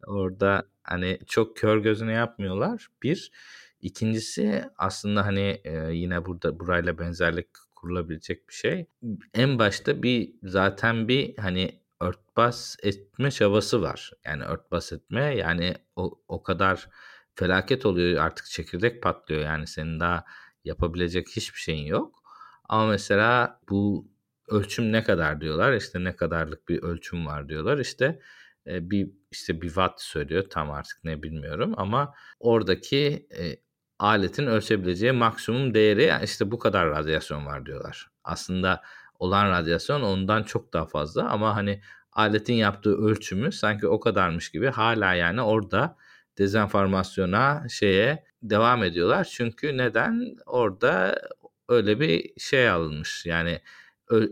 Orada 0.06 0.68
hani 0.82 1.18
çok 1.26 1.56
kör 1.56 1.78
gözüne 1.78 2.12
yapmıyorlar. 2.12 2.88
Bir. 3.02 3.32
ikincisi 3.80 4.64
aslında 4.78 5.26
hani 5.26 5.60
e, 5.64 5.92
yine 5.92 6.24
burada 6.24 6.60
burayla 6.60 6.98
benzerlik 6.98 7.48
kurulabilecek 7.80 8.48
bir 8.48 8.54
şey. 8.54 8.86
En 9.34 9.58
başta 9.58 10.02
bir 10.02 10.32
zaten 10.42 11.08
bir 11.08 11.36
hani 11.36 11.80
örtbas 12.00 12.76
etme 12.82 13.30
çabası 13.30 13.82
var. 13.82 14.10
Yani 14.24 14.44
örtbas 14.44 14.92
etme 14.92 15.36
yani 15.36 15.74
o, 15.96 16.20
o 16.28 16.42
kadar 16.42 16.88
felaket 17.34 17.86
oluyor 17.86 18.24
artık 18.24 18.46
çekirdek 18.46 19.02
patlıyor 19.02 19.40
yani 19.40 19.66
senin 19.66 20.00
daha 20.00 20.24
yapabilecek 20.64 21.28
hiçbir 21.28 21.58
şeyin 21.60 21.86
yok. 21.86 22.22
Ama 22.68 22.86
mesela 22.86 23.60
bu 23.70 24.08
ölçüm 24.48 24.92
ne 24.92 25.04
kadar 25.04 25.40
diyorlar. 25.40 25.72
İşte 25.72 26.04
ne 26.04 26.16
kadarlık 26.16 26.68
bir 26.68 26.82
ölçüm 26.82 27.26
var 27.26 27.48
diyorlar. 27.48 27.78
İşte 27.78 28.20
e, 28.66 28.90
bir 28.90 29.10
işte 29.30 29.62
bir 29.62 29.68
watt 29.68 30.00
söylüyor 30.00 30.44
tam 30.50 30.70
artık 30.70 31.04
ne 31.04 31.22
bilmiyorum 31.22 31.74
ama 31.76 32.14
oradaki 32.40 33.26
e, 33.38 33.56
aletin 34.00 34.46
ölçebileceği 34.46 35.12
maksimum 35.12 35.74
değeri 35.74 36.02
yani 36.02 36.24
işte 36.24 36.50
bu 36.50 36.58
kadar 36.58 36.90
radyasyon 36.90 37.46
var 37.46 37.66
diyorlar. 37.66 38.10
Aslında 38.24 38.82
olan 39.18 39.50
radyasyon 39.50 40.02
ondan 40.02 40.42
çok 40.42 40.72
daha 40.72 40.86
fazla 40.86 41.28
ama 41.28 41.56
hani 41.56 41.80
aletin 42.12 42.54
yaptığı 42.54 42.96
ölçümü 42.96 43.52
sanki 43.52 43.86
o 43.86 44.00
kadarmış 44.00 44.50
gibi 44.50 44.66
hala 44.66 45.14
yani 45.14 45.42
orada 45.42 45.96
dezenformasyona 46.38 47.66
şeye 47.68 48.24
devam 48.42 48.84
ediyorlar. 48.84 49.24
Çünkü 49.24 49.76
neden? 49.76 50.36
Orada 50.46 51.20
öyle 51.68 52.00
bir 52.00 52.30
şey 52.38 52.68
alınmış. 52.70 53.26
Yani 53.26 53.60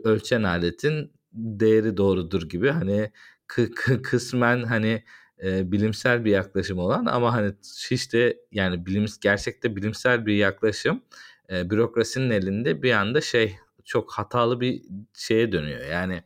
ölçen 0.05 0.43
aletin 0.43 1.13
değeri 1.33 1.97
doğrudur 1.97 2.49
gibi 2.49 2.71
hani 2.71 3.13
kı- 3.49 3.75
kı- 3.75 4.03
kısmen 4.03 4.63
hani 4.63 5.05
e, 5.43 5.73
bilimsel 5.73 6.25
bir 6.25 6.31
yaklaşım 6.31 6.79
olan 6.79 7.07
ama 7.07 7.33
hani 7.33 7.53
hiç 7.91 8.13
de 8.13 8.41
yani 8.53 8.87
bilim 8.87 9.07
gerçekte 9.21 9.77
bilimsel 9.77 10.27
bir 10.27 10.35
yaklaşım 10.35 11.03
e, 11.51 11.71
bürokrasinin 11.71 12.31
elinde 12.31 12.83
bir 12.83 12.93
anda 12.93 13.21
şey 13.21 13.57
çok 13.85 14.13
hatalı 14.13 14.61
bir 14.61 14.83
şeye 15.15 15.53
dönüyor. 15.53 15.85
Yani 15.87 16.23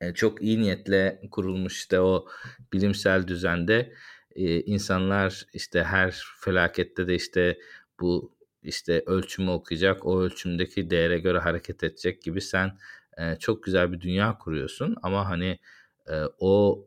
e, 0.00 0.14
çok 0.14 0.42
iyi 0.42 0.60
niyetle 0.60 1.22
kurulmuş 1.30 1.76
işte 1.76 2.00
o 2.00 2.26
bilimsel 2.72 3.28
düzende 3.28 3.92
e, 4.34 4.60
insanlar 4.60 5.46
işte 5.52 5.84
her 5.84 6.22
felakette 6.40 7.08
de 7.08 7.14
işte 7.14 7.58
bu 8.00 8.36
işte 8.62 9.02
ölçümü 9.06 9.50
okuyacak, 9.50 10.06
o 10.06 10.20
ölçümdeki 10.20 10.90
değere 10.90 11.18
göre 11.18 11.38
hareket 11.38 11.84
edecek 11.84 12.22
gibi 12.22 12.40
sen 12.40 12.78
e, 13.18 13.36
çok 13.36 13.62
güzel 13.62 13.92
bir 13.92 14.00
dünya 14.00 14.38
kuruyorsun 14.38 14.96
ama 15.02 15.28
hani 15.28 15.58
e, 16.08 16.22
o 16.38 16.84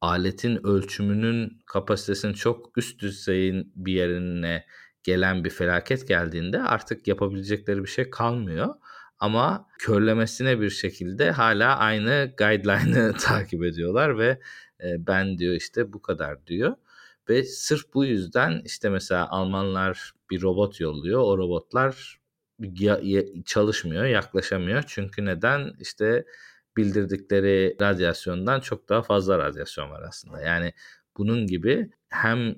aletin 0.00 0.66
ölçümünün 0.66 1.62
kapasitesinin 1.66 2.32
çok 2.32 2.78
üst 2.78 3.00
düzeyin 3.00 3.72
bir 3.76 3.92
yerine 3.92 4.64
gelen 5.02 5.44
bir 5.44 5.50
felaket 5.50 6.08
geldiğinde 6.08 6.62
artık 6.62 7.08
yapabilecekleri 7.08 7.82
bir 7.82 7.88
şey 7.88 8.10
kalmıyor. 8.10 8.74
Ama 9.18 9.68
körlemesine 9.78 10.60
bir 10.60 10.70
şekilde 10.70 11.30
hala 11.30 11.76
aynı 11.76 12.34
guideline'ı 12.38 13.12
takip 13.20 13.64
ediyorlar 13.64 14.18
ve 14.18 14.40
e, 14.84 15.06
ben 15.06 15.38
diyor 15.38 15.54
işte 15.54 15.92
bu 15.92 16.02
kadar 16.02 16.46
diyor. 16.46 16.76
Ve 17.28 17.44
sırf 17.44 17.94
bu 17.94 18.04
yüzden 18.04 18.62
işte 18.64 18.88
mesela 18.88 19.28
Almanlar 19.30 20.12
bir 20.30 20.42
robot 20.42 20.80
yolluyor. 20.80 21.20
O 21.20 21.38
robotlar 21.38 22.18
çalışmıyor, 23.44 24.04
yaklaşamıyor. 24.04 24.84
Çünkü 24.86 25.24
neden? 25.24 25.72
İşte 25.80 26.24
bildirdikleri 26.78 27.76
radyasyondan 27.80 28.60
çok 28.60 28.88
daha 28.88 29.02
fazla 29.02 29.38
radyasyon 29.38 29.90
var 29.90 30.02
aslında. 30.08 30.40
Yani 30.40 30.72
bunun 31.16 31.46
gibi 31.46 31.90
hem 32.08 32.54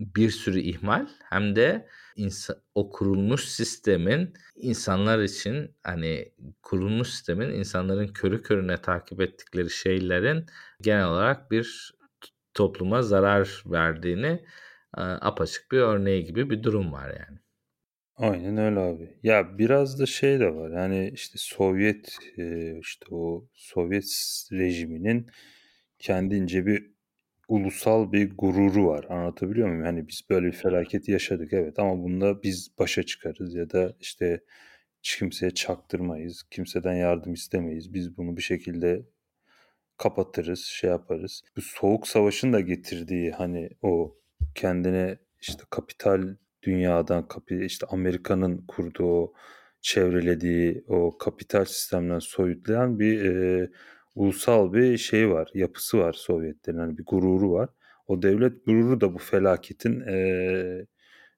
bir 0.00 0.30
sürü 0.30 0.60
ihmal 0.60 1.08
hem 1.24 1.56
de 1.56 1.88
insan, 2.16 2.56
o 2.74 2.90
kurulmuş 2.90 3.44
sistemin 3.44 4.34
insanlar 4.56 5.18
için 5.18 5.76
hani 5.82 6.32
kurulmuş 6.62 7.08
sistemin 7.08 7.50
insanların 7.50 8.08
körü 8.08 8.42
körüne 8.42 8.76
takip 8.76 9.20
ettikleri 9.20 9.70
şeylerin 9.70 10.46
genel 10.80 11.06
olarak 11.06 11.50
bir 11.50 11.94
topluma 12.54 13.02
zarar 13.02 13.62
verdiğini 13.66 14.44
apaçık 14.96 15.72
bir 15.72 15.78
örneği 15.78 16.24
gibi 16.24 16.50
bir 16.50 16.62
durum 16.62 16.92
var 16.92 17.08
yani. 17.08 17.38
Aynen 18.20 18.56
öyle 18.56 18.80
abi. 18.80 19.08
Ya 19.22 19.58
biraz 19.58 20.00
da 20.00 20.06
şey 20.06 20.40
de 20.40 20.54
var. 20.54 20.70
Yani 20.70 21.10
işte 21.14 21.34
Sovyet 21.38 22.18
işte 22.80 23.06
o 23.10 23.48
Sovyet 23.54 24.04
rejiminin 24.52 25.26
kendince 25.98 26.66
bir 26.66 26.90
ulusal 27.48 28.12
bir 28.12 28.36
gururu 28.36 28.86
var. 28.86 29.06
Anlatabiliyor 29.08 29.68
muyum? 29.68 29.84
Hani 29.84 30.08
biz 30.08 30.22
böyle 30.30 30.46
bir 30.46 30.52
felaketi 30.52 31.12
yaşadık 31.12 31.52
evet 31.52 31.78
ama 31.78 32.02
bunda 32.02 32.42
biz 32.42 32.78
başa 32.78 33.02
çıkarız 33.02 33.54
ya 33.54 33.70
da 33.70 33.96
işte 34.00 34.40
hiç 35.02 35.16
kimseye 35.18 35.50
çaktırmayız. 35.50 36.42
Kimseden 36.50 36.94
yardım 36.94 37.32
istemeyiz. 37.32 37.94
Biz 37.94 38.16
bunu 38.16 38.36
bir 38.36 38.42
şekilde 38.42 39.02
kapatırız, 39.98 40.60
şey 40.60 40.90
yaparız. 40.90 41.42
Bu 41.56 41.60
soğuk 41.60 42.08
savaşın 42.08 42.52
da 42.52 42.60
getirdiği 42.60 43.32
hani 43.32 43.70
o 43.82 44.18
kendine 44.54 45.18
işte 45.40 45.64
kapital 45.70 46.36
dünyadan 46.62 47.28
işte 47.50 47.86
Amerika'nın 47.90 48.64
kurduğu 48.68 49.32
çevrelediği 49.80 50.84
o 50.88 51.18
kapital 51.18 51.64
sistemden 51.64 52.18
soyutlayan 52.18 52.98
bir 52.98 53.24
e, 53.24 53.70
ulusal 54.14 54.72
bir 54.72 54.98
şey 54.98 55.30
var, 55.30 55.50
yapısı 55.54 55.98
var 55.98 56.12
Sovyetlerin. 56.12 56.78
Hani 56.78 56.98
bir 56.98 57.04
gururu 57.04 57.52
var. 57.52 57.68
O 58.06 58.22
devlet 58.22 58.66
gururu 58.66 59.00
da 59.00 59.14
bu 59.14 59.18
felaketin 59.18 60.00
e, 60.00 60.86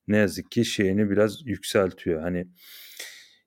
ne 0.08 0.16
yazık 0.16 0.50
ki 0.50 0.64
şeyini 0.64 1.10
biraz 1.10 1.46
yükseltiyor. 1.46 2.22
Hani 2.22 2.48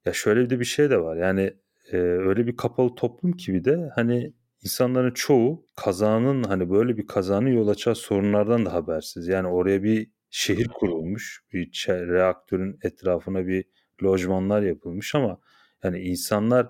ya 0.05 0.13
şöyle 0.13 0.49
de 0.49 0.59
bir 0.59 0.65
şey 0.65 0.89
de 0.89 1.01
var. 1.01 1.17
Yani 1.17 1.53
e, 1.91 1.97
öyle 1.97 2.47
bir 2.47 2.57
kapalı 2.57 2.95
toplum 2.95 3.33
ki 3.33 3.53
bir 3.53 3.63
de 3.63 3.89
hani 3.95 4.33
insanların 4.63 5.11
çoğu 5.11 5.65
kazanın 5.75 6.43
hani 6.43 6.69
böyle 6.69 6.97
bir 6.97 7.07
kazanın 7.07 7.47
yol 7.47 7.67
açacağı 7.67 7.95
sorunlardan 7.95 8.65
da 8.65 8.73
habersiz. 8.73 9.27
Yani 9.27 9.47
oraya 9.47 9.83
bir 9.83 10.11
şehir 10.36 10.67
kurulmuş. 10.67 11.43
Bir 11.54 11.86
reaktörün 11.89 12.80
etrafına 12.84 13.48
bir 13.48 13.65
lojmanlar 14.04 14.62
yapılmış 14.62 15.15
ama 15.15 15.39
yani 15.84 16.00
insanlar 16.00 16.67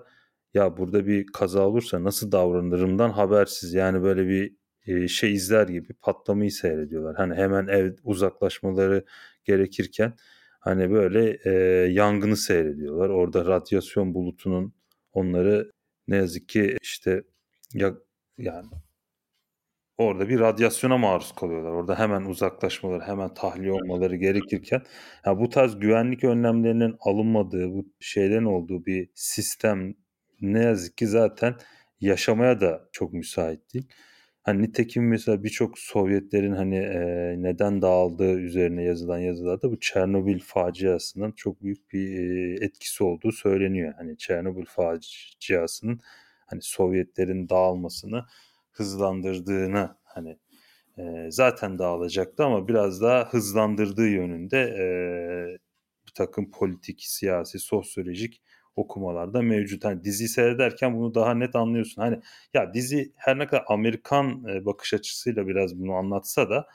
ya 0.54 0.76
burada 0.76 1.06
bir 1.06 1.26
kaza 1.26 1.68
olursa 1.68 2.04
nasıl 2.04 2.32
davranırımdan 2.32 3.10
habersiz. 3.10 3.74
Yani 3.74 4.02
böyle 4.02 4.28
bir 4.28 4.56
e, 4.86 5.08
şey 5.08 5.32
izler 5.34 5.68
gibi 5.68 5.92
patlamayı 5.94 6.52
seyrediyorlar. 6.52 7.16
Hani 7.16 7.34
hemen 7.34 7.66
ev 7.66 7.94
uzaklaşmaları 8.04 9.04
gerekirken 9.44 10.12
hani 10.60 10.90
böyle 10.90 11.38
e, 11.44 11.50
yangını 11.92 12.36
seyrediyorlar. 12.36 13.08
Orada 13.08 13.44
radyasyon 13.46 14.14
bulutunun 14.14 14.74
onları 15.12 15.70
ne 16.08 16.16
yazık 16.16 16.48
ki 16.48 16.76
işte 16.82 17.22
ya, 17.74 17.94
yani 18.38 18.66
orada 19.98 20.28
bir 20.28 20.40
radyasyona 20.40 20.98
maruz 20.98 21.32
kalıyorlar. 21.32 21.70
Orada 21.70 21.98
hemen 21.98 22.22
uzaklaşmaları, 22.22 23.02
hemen 23.02 23.34
tahliye 23.34 23.72
olmaları 23.72 24.16
gerekirken 24.16 24.82
ya 25.26 25.38
bu 25.38 25.48
tarz 25.50 25.78
güvenlik 25.78 26.24
önlemlerinin 26.24 26.96
alınmadığı, 27.00 27.72
bu 27.72 27.86
şeylerin 28.00 28.44
olduğu 28.44 28.86
bir 28.86 29.10
sistem 29.14 29.94
ne 30.40 30.60
yazık 30.60 30.96
ki 30.96 31.06
zaten 31.06 31.54
yaşamaya 32.00 32.60
da 32.60 32.88
çok 32.92 33.12
müsait 33.12 33.74
değil. 33.74 33.86
Hani 34.42 34.62
nitekim 34.62 35.08
mesela 35.08 35.44
birçok 35.44 35.78
Sovyetlerin 35.78 36.52
hani 36.52 36.76
e, 36.76 37.34
neden 37.38 37.82
dağıldığı 37.82 38.40
üzerine 38.40 38.82
yazılan 38.82 39.18
yazılarda 39.18 39.70
bu 39.70 39.80
Çernobil 39.80 40.38
faciasının 40.40 41.32
çok 41.32 41.62
büyük 41.62 41.92
bir 41.92 42.18
e, 42.18 42.64
etkisi 42.64 43.04
olduğu 43.04 43.32
söyleniyor. 43.32 43.94
Hani 43.98 44.18
Çernobil 44.18 44.64
faciasının 44.64 46.00
hani 46.46 46.62
Sovyetlerin 46.62 47.48
dağılmasını 47.48 48.24
hızlandırdığını 48.76 49.96
hani 50.04 50.38
e, 50.98 51.30
zaten 51.30 51.78
dağılacaktı 51.78 52.44
ama 52.44 52.68
biraz 52.68 53.02
daha 53.02 53.28
hızlandırdığı 53.32 54.08
yönünde 54.08 54.58
e, 54.58 54.86
bir 56.06 56.12
takım 56.14 56.50
politik, 56.50 57.02
siyasi, 57.02 57.58
sosyolojik 57.58 58.42
okumalarda 58.76 59.42
mevcut. 59.42 59.84
Hani 59.84 60.04
dizi 60.04 60.28
seyrederken 60.28 60.96
bunu 60.96 61.14
daha 61.14 61.34
net 61.34 61.56
anlıyorsun. 61.56 62.02
Hani 62.02 62.20
ya 62.54 62.74
dizi 62.74 63.12
her 63.16 63.38
ne 63.38 63.46
kadar 63.46 63.64
Amerikan 63.68 64.44
e, 64.48 64.64
bakış 64.64 64.94
açısıyla 64.94 65.46
biraz 65.46 65.78
bunu 65.78 65.92
anlatsa 65.92 66.50
da 66.50 66.66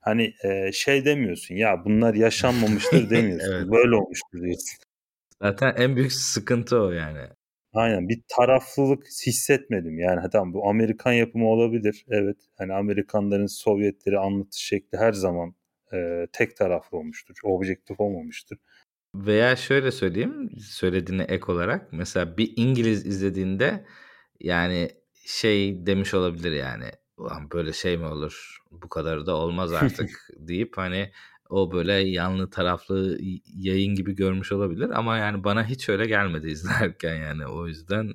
hani 0.00 0.34
e, 0.44 0.72
şey 0.72 1.04
demiyorsun 1.04 1.54
ya 1.54 1.84
bunlar 1.84 2.14
yaşanmamıştır 2.14 3.10
demiyorsun. 3.10 3.52
evet. 3.52 3.70
Böyle 3.70 3.96
olmuştur 3.96 4.42
diyorsun. 4.42 4.78
Zaten 5.42 5.74
en 5.76 5.96
büyük 5.96 6.12
sıkıntı 6.12 6.82
o 6.82 6.90
yani. 6.90 7.37
Aynen 7.72 8.08
bir 8.08 8.22
taraflılık 8.28 9.06
hissetmedim. 9.26 9.98
Yani 9.98 10.30
tamam 10.32 10.54
bu 10.54 10.68
Amerikan 10.68 11.12
yapımı 11.12 11.48
olabilir. 11.48 12.04
Evet 12.08 12.36
hani 12.58 12.72
Amerikanların 12.74 13.46
Sovyetleri 13.46 14.18
anlatış 14.18 14.60
şekli 14.60 14.98
her 14.98 15.12
zaman 15.12 15.54
e, 15.92 16.26
tek 16.32 16.56
taraflı 16.56 16.98
olmuştur. 16.98 17.34
Objektif 17.42 18.00
olmamıştır. 18.00 18.58
Veya 19.14 19.56
şöyle 19.56 19.90
söyleyeyim 19.90 20.50
söylediğine 20.60 21.22
ek 21.22 21.44
olarak 21.52 21.92
mesela 21.92 22.36
bir 22.36 22.52
İngiliz 22.56 23.06
izlediğinde 23.06 23.84
yani 24.40 24.88
şey 25.26 25.86
demiş 25.86 26.14
olabilir 26.14 26.52
yani 26.52 26.84
Ulan 27.18 27.50
böyle 27.50 27.72
şey 27.72 27.96
mi 27.96 28.06
olur 28.06 28.58
bu 28.70 28.88
kadar 28.88 29.26
da 29.26 29.36
olmaz 29.36 29.72
artık 29.82 30.10
deyip 30.36 30.78
hani 30.78 31.12
o 31.48 31.72
böyle 31.72 31.92
yanlı 31.94 32.50
taraflı 32.50 33.18
yayın 33.56 33.94
gibi 33.94 34.14
görmüş 34.16 34.52
olabilir 34.52 34.90
ama 34.90 35.16
yani 35.18 35.44
bana 35.44 35.64
hiç 35.68 35.88
öyle 35.88 36.06
gelmedi 36.06 36.48
izlerken 36.50 37.14
yani 37.14 37.46
o 37.46 37.66
yüzden 37.66 38.12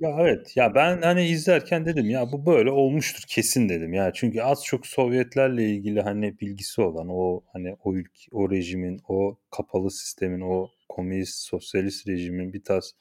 Ya, 0.00 0.16
evet. 0.20 0.56
Ya, 0.56 0.74
ben, 0.74 1.02
hani, 1.02 1.26
izlerken 1.26 1.86
dedim, 1.86 2.10
"Ya, 2.10 2.32
bu 2.32 2.46
böyle 2.46 2.70
olmuştur 2.70 3.22
kesin." 3.28 3.68
dedim. 3.68 3.92
Ya, 3.94 4.12
çünkü 4.14 4.40
az 4.42 4.64
çok 4.64 4.86
Sovyetlerle 4.86 5.70
ilgili, 5.70 6.00
hani, 6.02 6.38
bilgisi 6.40 6.80
olan, 6.82 7.06
o, 7.10 7.42
hani, 7.52 7.76
o 7.84 7.94
ülk 7.94 8.10
o 8.32 8.50
rejimin, 8.50 9.00
o 9.08 9.38
kapalı 9.50 9.90
sistemin, 9.90 10.40
o 10.40 10.68
komünist, 10.88 11.38
sosyalist 11.48 12.08
rejimin 12.08 12.52
bir 12.52 12.64
tarz, 12.64 12.94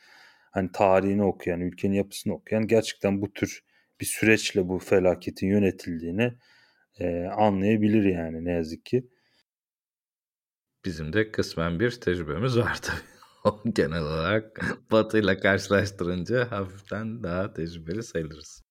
hani, 0.52 0.70
tarihini 0.74 1.24
okuyan, 1.24 1.62
ülkenin 1.62 1.94
yapısını 1.96 2.34
okuyan 2.34 2.68
gerçekten 2.68 3.22
bu 3.22 3.34
tür 3.34 3.64
bir 4.02 4.06
süreçle 4.06 4.68
bu 4.70 4.80
felaketin 4.80 5.48
yönetildiğini, 5.48 6.34
eee, 7.00 7.26
anlayabilir 7.28 8.04
yani 8.04 8.46
ne 8.46 8.52
yazık 8.52 8.86
ki. 8.86 9.08
Bizim 10.86 11.14
de 11.14 11.32
kısmen 11.32 11.80
bir 11.80 11.92
tecrübemiz 11.92 12.58
var 12.58 12.80
tabii. 12.82 13.74
Genel 13.76 14.02
olarak 14.02 14.62
Batı'yla 14.92 15.40
karşılaştırınca 15.40 16.52
hafiften 16.52 17.24
daha 17.24 17.54
tecrübeli 17.54 18.04
sayılırız. 18.04 18.62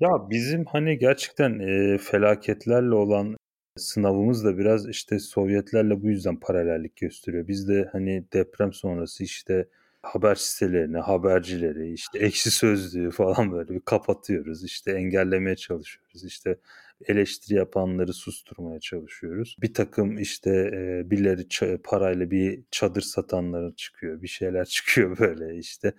Ya, 0.00 0.08
bizim, 0.30 0.64
hani, 0.64 0.98
gerçekten, 0.98 1.58
eee, 1.58 1.98
felaketlerle 1.98 2.94
olan 2.94 3.36
sınavımız 3.76 4.44
da 4.44 4.58
biraz, 4.58 4.88
işte, 4.88 5.18
Sovyetlerle 5.18 6.02
bu 6.02 6.08
yüzden 6.08 6.40
paralellik 6.40 6.96
gösteriyor. 6.96 7.48
Biz 7.48 7.68
de, 7.68 7.88
hani, 7.92 8.24
deprem 8.32 8.72
sonrası, 8.72 9.24
işte, 9.24 9.68
haber 10.02 10.34
sitelerini, 10.34 10.98
habercileri, 10.98 11.92
işte, 11.92 12.18
Ekşi 12.18 12.50
Sözlüğü 12.50 13.10
falan 13.10 13.52
böyle 13.52 13.68
bir 13.68 13.80
kapatıyoruz. 13.80 14.64
İşte, 14.64 14.92
engellemeye 14.92 15.56
çalışıyoruz. 15.56 16.24
İşte, 16.24 16.58
eleştiri 17.06 17.54
yapanları 17.54 18.12
susturmaya 18.12 18.80
çalışıyoruz. 18.80 19.56
Birtakım, 19.62 20.18
işte, 20.18 20.50
eee, 20.50 21.10
birileri 21.10 21.78
parayla 21.84 22.30
bir 22.30 22.62
çadır 22.70 23.02
satanlar 23.02 23.76
çıkıyor, 23.76 24.22
bir 24.22 24.28
şeyler 24.28 24.64
çıkıyor 24.64 25.18
böyle, 25.18 25.58
işte. 25.58 25.92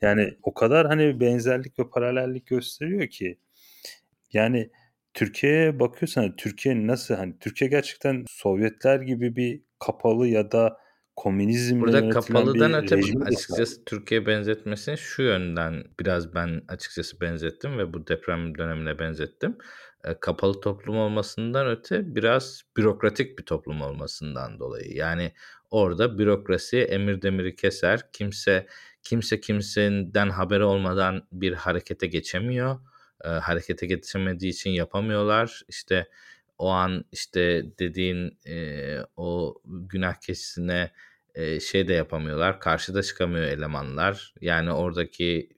Yani 0.00 0.34
o 0.42 0.54
kadar, 0.54 0.86
hani, 0.86 1.20
benzerlik 1.20 1.78
ve 1.78 1.88
paralellik 1.90 2.46
gösteriyor 2.46 3.06
ki. 3.06 3.38
Yani 4.32 4.70
Türkiye'ye 5.14 5.80
bakıyorsan, 5.80 6.22
hani, 6.22 6.36
Türkiye 6.36 6.86
nasıl, 6.86 7.14
hani, 7.14 7.38
Türkiye 7.38 7.70
gerçekten 7.70 8.24
Sovyetler 8.28 9.00
gibi 9.00 9.36
bir 9.36 9.62
kapalı 9.78 10.28
ya 10.28 10.52
da 10.52 10.78
komünizmle 11.16 11.80
Burada 11.80 12.08
kapalıdan 12.08 12.72
bir 12.72 12.76
öte 12.76 13.00
açıkçası 13.24 13.84
Türkiye 13.84 14.26
benzetmesini 14.26 14.98
şu 14.98 15.22
yönden 15.22 15.84
biraz 16.00 16.34
ben 16.34 16.62
açıkçası 16.68 17.20
benzettim 17.20 17.78
ve 17.78 17.92
bu 17.92 18.06
deprem 18.06 18.58
dönemine 18.58 18.98
benzettim. 18.98 19.58
Eee, 20.06 20.16
kapalı 20.20 20.60
toplum 20.60 20.96
olmasından 20.98 21.66
öte 21.68 22.14
biraz 22.14 22.62
bürokratik 22.76 23.38
bir 23.38 23.44
toplum 23.44 23.82
olmasından 23.82 24.58
dolayı. 24.58 24.94
Yani 24.96 25.32
orada 25.70 26.18
bürokrasi 26.18 26.78
emir 26.78 27.22
demiri 27.22 27.56
keser. 27.56 28.12
Kimse 28.12 28.66
kimse 29.02 29.40
kimseden 29.40 30.30
haberi 30.30 30.64
olmadan 30.64 31.22
bir 31.32 31.52
harekete 31.52 32.06
geçemiyor. 32.06 32.78
Eee, 33.24 33.30
harekete 33.30 33.86
geçemediği 33.86 34.52
için 34.52 34.70
yapamıyorlar. 34.70 35.62
İşte 35.68 36.08
o 36.58 36.68
an 36.70 37.04
işte 37.12 37.64
dediğin 37.78 38.38
eee, 38.46 39.04
o 39.16 39.54
günah 39.66 40.14
keçisine 40.14 40.90
eee, 41.36 41.60
şey 41.60 41.88
de 41.88 41.92
yapamıyorlar. 41.94 42.60
Karşıda 42.60 43.02
çıkamıyor 43.02 43.44
elemanlar. 43.46 44.34
Yani 44.40 44.72
oradaki 44.72 45.48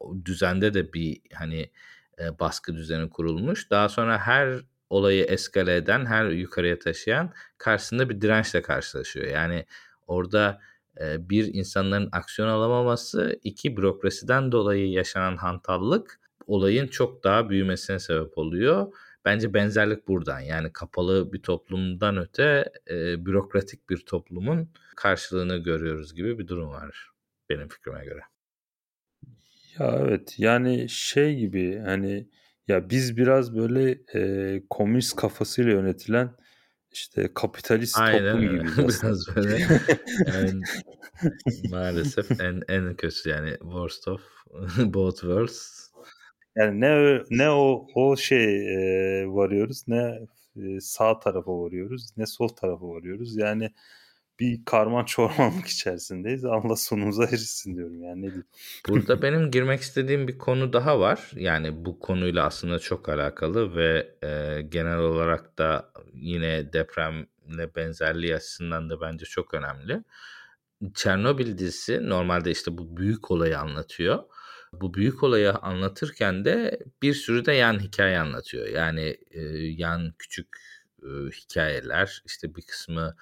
o 0.00 0.16
düzende 0.24 0.74
de 0.74 0.92
bir 0.92 1.20
hani 1.34 1.70
eee, 2.20 2.38
baskı 2.40 2.74
düzeni 2.76 3.10
kurulmuş. 3.10 3.70
Daha 3.70 3.88
sonra 3.88 4.18
her 4.18 4.60
olayı 4.90 5.24
eskale 5.24 5.76
eden, 5.76 6.06
her 6.06 6.26
yukarıya 6.30 6.78
taşıyan 6.78 7.32
karşısında 7.58 8.08
bir 8.10 8.20
dirençle 8.20 8.62
karşılaşıyor. 8.62 9.26
Yani 9.26 9.66
orada 10.06 10.60
eee, 11.00 11.16
bir 11.20 11.54
insanların 11.54 12.08
aksiyon 12.12 12.48
alamaması, 12.48 13.40
iki 13.44 13.76
bürokrasiden 13.76 14.52
dolayı 14.52 14.90
yaşanan 14.90 15.36
hantallık 15.36 16.20
olayın 16.46 16.86
çok 16.86 17.24
daha 17.24 17.50
büyümesine 17.50 17.98
sebep 17.98 18.38
oluyor. 18.38 18.92
Bence 19.24 19.54
benzerlik 19.54 20.08
buradan. 20.08 20.40
Yani 20.40 20.72
kapalı 20.72 21.32
bir 21.32 21.42
toplumdan 21.42 22.16
öte 22.16 22.72
eee, 22.90 23.16
bürokratik 23.18 23.90
bir 23.90 23.98
toplumun 24.06 24.68
karşılığını 24.96 25.56
görüyoruz 25.58 26.14
gibi 26.14 26.38
bir 26.38 26.48
durum 26.48 26.68
var 26.70 27.10
benim 27.50 27.68
fikrime 27.68 28.04
göre. 28.04 28.29
Ya, 29.80 29.98
evet. 30.00 30.34
Yani 30.38 30.88
şey 30.88 31.36
gibi, 31.36 31.78
hani, 31.78 32.28
ya, 32.68 32.90
biz 32.90 33.16
biraz 33.16 33.56
böyle, 33.56 33.98
eee, 34.14 34.62
komünist 34.70 35.16
kafasıyla 35.16 35.72
yönetilen, 35.72 36.30
işte, 36.92 37.30
kapitalist 37.34 37.98
Aynen 38.00 38.36
toplum 38.36 38.48
öyle. 38.48 38.62
aslında. 38.86 38.88
Biraz 38.88 39.36
böyle 39.36 39.56
en 40.26 40.62
maalesef 41.70 42.40
en 42.40 42.62
en 42.68 42.96
kötüsü 42.96 43.30
yani 43.30 43.50
worst 43.60 44.08
of 44.08 44.20
both 44.78 45.20
worlds. 45.20 45.90
Yani 46.56 46.80
ne 46.80 47.22
ne 47.30 47.50
o 47.50 47.86
o 47.94 48.16
şey, 48.16 48.66
eee, 48.66 49.26
varıyoruz 49.26 49.88
ne, 49.88 50.18
sağ 50.80 51.18
tarafa 51.18 51.52
varıyoruz 51.60 52.08
ne 52.16 52.26
sol 52.26 52.48
tarafa 52.48 52.88
varıyoruz. 52.88 53.36
Yani 53.36 53.70
bir 54.40 54.64
karman 54.64 55.04
çormanlık 55.04 55.66
içerisindeyiz. 55.68 56.44
Allah 56.44 56.76
sonumuzu 56.76 57.22
hayretsin 57.22 57.76
diyorum 57.76 58.02
yani 58.02 58.22
ne 58.22 58.26
diyeyim. 58.26 58.46
Burada 58.88 59.22
benim 59.22 59.50
girmek 59.50 59.80
istediğim 59.80 60.28
bir 60.28 60.38
konu 60.38 60.72
daha 60.72 61.00
var. 61.00 61.30
Yani 61.34 61.84
bu 61.84 61.98
konuyla 62.00 62.46
aslında 62.46 62.78
çok 62.78 63.08
alakalı 63.08 63.76
ve, 63.76 64.16
eee, 64.22 64.62
genel 64.62 64.98
olarak 64.98 65.58
da 65.58 65.92
yine 66.14 66.72
depremle 66.72 67.74
benzerliği 67.76 68.34
açısından 68.36 68.90
da 68.90 69.00
bence 69.00 69.24
çok 69.24 69.54
önemli. 69.54 70.04
Çernobil 70.94 71.58
dizisi 71.58 72.08
normalde, 72.08 72.50
işte, 72.50 72.78
bu 72.78 72.96
büyük 72.96 73.30
olayı 73.30 73.58
anlatıyor. 73.58 74.24
Bu 74.72 74.94
büyük 74.94 75.22
olayı 75.22 75.52
anlatırken 75.52 76.44
de 76.44 76.78
bir 77.02 77.14
sürü 77.14 77.44
de 77.44 77.52
yan 77.52 77.78
hikâye 77.80 78.18
anlatıyor. 78.18 78.66
Yani, 78.68 79.16
eee, 79.30 79.42
yan 79.76 80.12
küçük, 80.18 80.48
ııı, 81.02 81.30
hikâyeler, 81.30 82.22
işte, 82.26 82.54
bir 82.54 82.62
kısmı, 82.62 83.16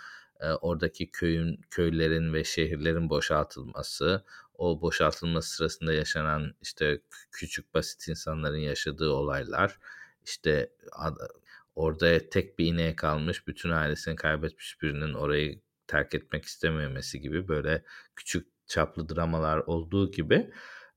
oradaki 0.61 1.11
köyün 1.11 1.61
köylerin 1.71 2.33
ve 2.33 2.45
şehirlerin 2.45 3.11
boşaltılması, 3.11 4.25
o 4.55 4.83
boşaltılma 4.83 5.43
sırasında 5.43 5.93
yaşanan, 5.93 6.55
işte, 6.63 7.01
kü 7.11 7.31
küçük 7.33 7.75
basit 7.75 8.09
insanların 8.09 8.57
yaşadığı 8.59 9.11
olaylar, 9.11 9.79
işte, 10.25 10.73
ada 10.93 11.29
orada 11.77 12.19
tek 12.31 12.59
bir 12.59 12.67
ineği 12.67 12.97
kalmış, 12.97 13.47
bütün 13.47 13.71
ailesini 13.71 14.17
kaybetmiş 14.17 14.83
birinin 14.83 15.15
orayı 15.15 15.61
terk 15.87 16.15
etmek 16.15 16.45
istememesi 16.45 17.21
gibi 17.21 17.49
böyle 17.49 17.85
küçük 18.17 18.49
çaplı 18.67 19.09
dramalar 19.09 19.59
olduğu 19.59 20.11
gibi 20.11 20.51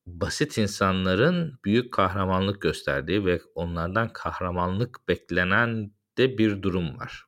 basit 0.06 0.58
insanların 0.58 1.58
büyük 1.64 1.92
kahramanlık 1.92 2.62
gösterdiği 2.62 3.26
ve 3.26 3.40
onlardan 3.54 4.12
kahramanlık 4.12 5.08
beklenen 5.08 5.92
de 6.18 6.38
bir 6.38 6.62
durum 6.62 6.98
var. 6.98 7.24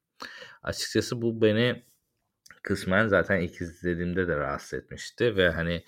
Açıkçası 0.63 1.23
bu 1.23 1.43
beni 1.43 1.85
kısmen 2.65 3.09
zaten 3.09 3.41
ilk 3.41 3.63
izlediğimde 3.63 4.29
de 4.29 4.37
rahatsız 4.37 4.75
etmişti 4.75 5.37
ve, 5.37 5.51
hani, 5.51 5.85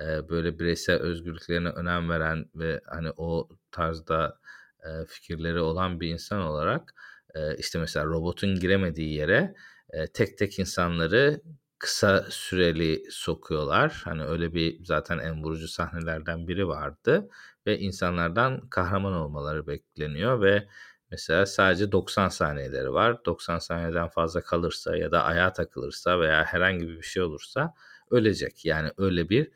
eee, 0.00 0.22
böyle 0.30 0.58
bireysel 0.60 0.96
özgürlüklerine 1.00 1.68
önem 1.70 2.10
veren 2.10 2.46
ve, 2.56 2.80
hani, 2.86 3.10
o 3.18 3.48
tarzda, 3.72 4.40
eee, 4.86 5.06
fikirleri 5.08 5.60
olan 5.60 6.00
bir 6.00 6.08
insan 6.08 6.40
olarak, 6.42 6.94
eee, 7.36 7.56
işte, 7.58 7.78
mesela 7.78 8.06
robotun 8.06 8.54
giremediği 8.60 9.14
yere, 9.14 9.54
eee, 9.94 10.06
tek 10.14 10.38
tek 10.38 10.58
insanları 10.58 11.40
kısa 11.78 12.26
süreli 12.30 13.04
sokuyorlar. 13.10 14.02
Hani, 14.04 14.24
öyle 14.24 14.54
bir 14.54 14.84
zaten 14.84 15.18
en 15.18 15.42
vurucu 15.44 15.68
sahnelerden 15.68 16.48
biri 16.48 16.68
vardı 16.68 17.28
ve 17.66 17.78
insanlardan 17.78 18.68
kahraman 18.70 19.12
olmaları 19.12 19.66
bekleniyor 19.66 20.42
ve 20.42 20.68
mesela 21.10 21.46
sadece 21.46 21.92
90 21.92 22.28
saniyeleri 22.28 22.92
var. 22.92 23.24
90 23.26 23.58
saniyeden 23.58 24.08
fazla 24.08 24.40
kalırsa 24.42 24.96
ya 24.96 25.12
da 25.12 25.24
ayağa 25.24 25.52
takılırsa 25.52 26.20
veya 26.20 26.44
herhangi 26.44 26.88
bir 26.88 27.02
şey 27.02 27.22
olursa 27.22 27.74
ölecek. 28.10 28.64
Yani 28.64 28.90
öyle 28.98 29.28
bir 29.28 29.50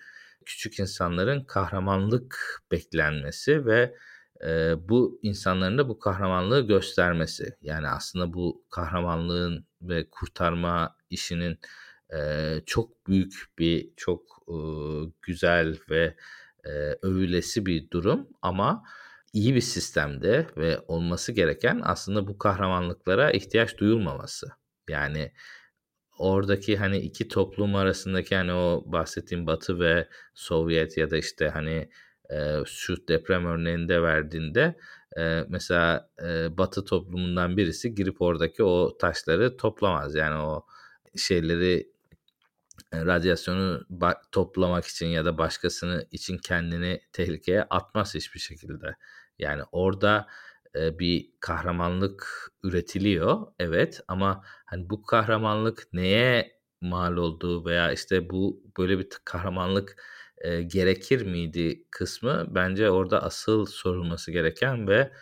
küçük 0.46 0.78
insanların 0.80 1.44
kahramanlık 1.44 2.62
beklenmesi 2.72 3.66
ve, 3.66 3.94
eee, 4.42 4.76
bu 4.80 5.18
insanların 5.22 5.78
da 5.78 5.88
bu 5.88 5.98
kahramanlığı 5.98 6.60
göstermesi. 6.66 7.56
Yani 7.62 7.88
aslında 7.88 8.32
bu 8.34 8.64
kahramanlığın 8.70 9.66
ve 9.82 10.10
kurtarma 10.10 10.96
işinin, 11.10 11.58
eee, 12.12 12.62
çok 12.66 13.06
büyük 13.06 13.44
bir, 13.58 13.90
çok, 13.96 14.22
ııı, 14.48 15.12
güzel 15.22 15.76
ve, 15.90 16.16
eee, 16.66 16.98
övülesi 17.02 17.66
bir 17.66 17.90
durum 17.90 18.28
ama 18.42 18.82
iyi 19.32 19.54
bir 19.54 19.60
sistemde 19.60 20.46
ve 20.56 20.78
olması 20.88 21.32
gereken 21.32 21.80
aslında 21.84 22.26
bu 22.28 22.38
kahramanlıklara 22.38 23.30
ihtiyaç 23.30 23.78
duyulmaması. 23.78 24.48
Yani 24.90 25.32
oradaki, 26.18 26.76
hani, 26.76 26.98
2 26.98 27.28
toplum 27.28 27.74
arasındaki, 27.76 28.36
hani, 28.36 28.52
o 28.52 28.82
bahsettiğim 28.86 29.46
Batı 29.46 29.80
ve 29.80 30.08
Sovyet 30.34 30.96
ya 30.98 31.10
da, 31.10 31.16
işte, 31.18 31.48
hani, 31.48 31.90
eee, 32.30 32.62
şu 32.66 33.08
deprem 33.08 33.46
örneğinde 33.46 34.02
verdiğinde, 34.02 34.76
eee, 35.16 35.46
mesela, 35.48 36.10
eee, 36.22 36.48
Batı 36.58 36.84
toplumundan 36.84 37.56
birisi 37.56 37.94
girip 37.94 38.22
oradaki 38.22 38.64
o 38.64 38.98
taşları 38.98 39.56
toplamaz. 39.56 40.14
Yani 40.14 40.36
o 40.42 40.66
şeyleri 41.16 41.92
radyasyonu 42.94 43.86
toplamak 44.32 44.86
için 44.86 45.06
ya 45.06 45.24
da 45.24 45.38
başkasını 45.38 46.06
için 46.12 46.38
kendini 46.38 47.00
tehlikeye 47.12 47.62
atmaz 47.64 48.14
hiçbir 48.14 48.40
şekilde. 48.40 48.96
Yani 49.42 49.62
orada 49.72 50.26
bir 50.74 51.30
kahramanlık 51.40 52.50
üretiliyor 52.62 53.46
evet 53.58 54.00
ama 54.08 54.44
hani 54.66 54.90
bu 54.90 55.02
kahramanlık 55.02 55.88
neye 55.92 56.52
mal 56.80 57.16
olduğu 57.16 57.64
veya 57.64 57.92
işte 57.92 58.30
bu 58.30 58.62
böyle 58.78 58.98
bir 58.98 59.08
kahramanlık 59.24 59.96
e, 60.38 60.62
gerekir 60.62 61.26
miydi 61.26 61.84
kısmı 61.90 62.46
bence 62.54 62.90
orada 62.90 63.22
asıl 63.22 63.66
sorulması 63.66 64.32
gereken 64.32 64.88
ve 64.88 65.12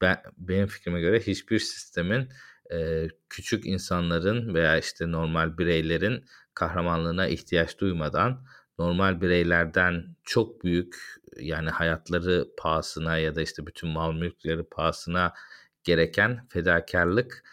ben 0.00 0.22
benim 0.36 0.66
fikrime 0.66 1.00
göre 1.00 1.20
hiçbir 1.20 1.58
sistemin 1.58 2.28
e, 2.72 3.08
küçük 3.28 3.66
insanların 3.66 4.54
veya 4.54 4.78
işte 4.78 5.10
normal 5.12 5.58
bireylerin 5.58 6.24
kahramanlığına 6.54 7.26
ihtiyaç 7.26 7.78
duymadan 7.78 8.46
normal 8.80 9.20
bireylerden 9.20 10.16
çok 10.24 10.64
büyük 10.64 10.96
yani 11.40 11.70
hayatları 11.70 12.48
pahasına 12.58 13.18
ya 13.18 13.34
da 13.36 13.42
işte 13.42 13.66
bütün 13.66 13.90
mal 13.90 14.12
mülkleri 14.12 14.62
pahasına 14.62 15.32
gereken 15.84 16.46
fedakarlık 16.48 17.44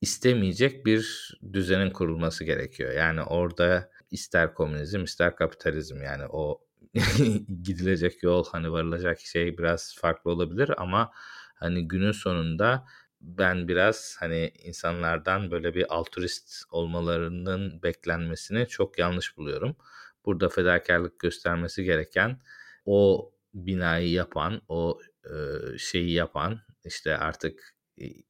istemeyecek 0.00 0.86
bir 0.86 1.32
düzenin 1.52 1.90
kurulması 1.90 2.44
gerekiyor. 2.44 2.92
Yani 2.92 3.22
orada 3.22 3.90
ister 4.10 4.54
komünizm 4.54 5.04
ister 5.04 5.36
kapitalizm 5.36 6.02
yani 6.02 6.24
o 6.26 6.60
gidilecek 7.62 8.22
yol 8.22 8.44
hani 8.52 8.72
varılacak 8.72 9.20
şey 9.20 9.58
biraz 9.58 9.96
farklı 10.00 10.30
olabilir 10.30 10.70
ama 10.76 11.10
hani 11.54 11.88
günün 11.88 12.12
sonunda 12.12 12.86
ben 13.20 13.68
biraz 13.68 14.16
hani 14.20 14.52
insanlardan 14.64 15.50
böyle 15.50 15.74
bir 15.74 15.94
altruist 15.94 16.64
olmalarının 16.70 17.82
beklenmesini 17.82 18.68
çok 18.68 18.98
yanlış 18.98 19.36
buluyorum. 19.36 19.76
Burada 20.26 20.48
fedakarlık 20.48 21.18
göstermesi 21.18 21.84
gereken 21.84 22.40
o 22.84 23.30
binayı 23.54 24.10
yapan, 24.10 24.62
o 24.68 25.00
e, 25.24 25.34
şeyi 25.78 26.12
yapan, 26.12 26.60
işte 26.84 27.16
artık 27.16 27.74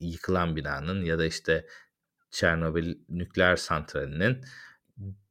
yıkılan 0.01 0.57
binanın 0.57 1.05
ya 1.05 1.19
da 1.19 1.25
işte 1.27 1.67
Çernobil 2.31 2.99
nükleer 3.09 3.57
santralinin 3.57 4.41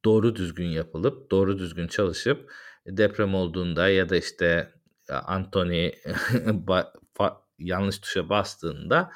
doğru 0.06 0.36
düzgün 0.36 0.68
yapılıp 0.68 1.32
doğru 1.32 1.60
düzgün 1.60 1.88
çalışıp 1.88 2.52
deprem 2.88 3.36
olduğunda 3.36 3.90
ya 3.90 4.10
da 4.10 4.16
işte 4.16 4.74
Anthony 5.10 5.92
yanlış 7.60 8.00
tuşa 8.00 8.30
bastığında 8.30 9.12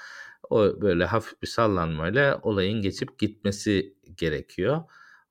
o 0.50 0.82
böyle 0.82 1.06
hafif 1.06 1.42
bir 1.42 1.48
sallanmayla 1.48 2.40
olayın 2.44 2.82
geçip 2.82 3.20
gitmesi 3.20 3.98
gerekiyor. 4.18 4.82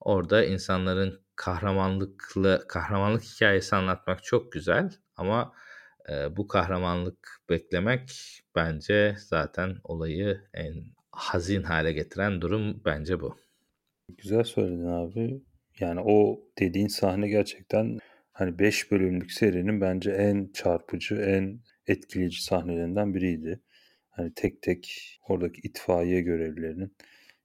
Orada 0.00 0.44
insanların 0.44 1.20
kahramanlıklı 1.36 2.64
kahramanlık 2.68 3.22
hikayesi 3.22 3.76
anlatmak 3.76 4.24
çok 4.24 4.52
güzel 4.52 4.90
ama 5.16 5.52
e, 6.10 6.36
bu 6.36 6.48
kahramanlık 6.48 7.40
beklemek 7.50 8.10
bence 8.54 9.16
zaten 9.18 9.76
olayı 9.84 10.40
en 10.54 10.84
hazin 11.12 11.62
hale 11.62 11.92
getiren 11.92 12.40
durum 12.40 12.82
bence 12.84 13.20
bu. 13.20 13.36
Güzel 14.08 14.44
söyledin 14.44 14.86
abi. 14.86 15.42
Yani 15.80 16.00
o 16.04 16.40
dediğin 16.58 16.88
sahne 16.88 17.28
gerçekten 17.28 17.98
hani 18.32 18.58
5 18.58 18.90
bölümlük 18.90 19.32
serinin 19.32 19.80
bence 19.80 20.10
en 20.10 20.50
çarpıcı, 20.52 21.14
en 21.14 21.60
etkileyici 21.86 22.42
sahnelerinden 22.42 23.14
biriydi. 23.14 23.60
Hani 24.10 24.34
tek 24.34 24.62
tek 24.62 25.18
oradaki 25.28 25.60
itfaiye 25.60 26.20
görevlilerinin 26.20 26.96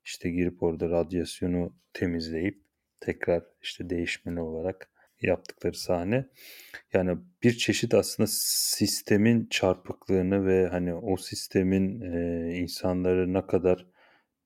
işte 0.06 0.30
girip 0.30 0.64
orada 0.64 0.90
radyasyonu 0.90 1.74
temizleyip 1.94 2.67
tekrar 3.00 3.44
işte 3.62 3.90
değişmeli 3.90 4.40
olarak 4.40 4.90
yaptıkları 5.22 5.78
sahne. 5.78 6.26
Yani 6.94 7.18
bir 7.44 7.58
çeşit 7.58 7.94
aslında 7.94 8.28
sistemin 8.32 9.48
çarpıklığını 9.50 10.46
ve 10.46 10.68
hani 10.68 10.94
o 10.94 11.18
sistemin 11.18 12.02
e, 12.02 12.52
insanları 12.56 13.34
ne 13.34 13.48
kadar 13.48 13.86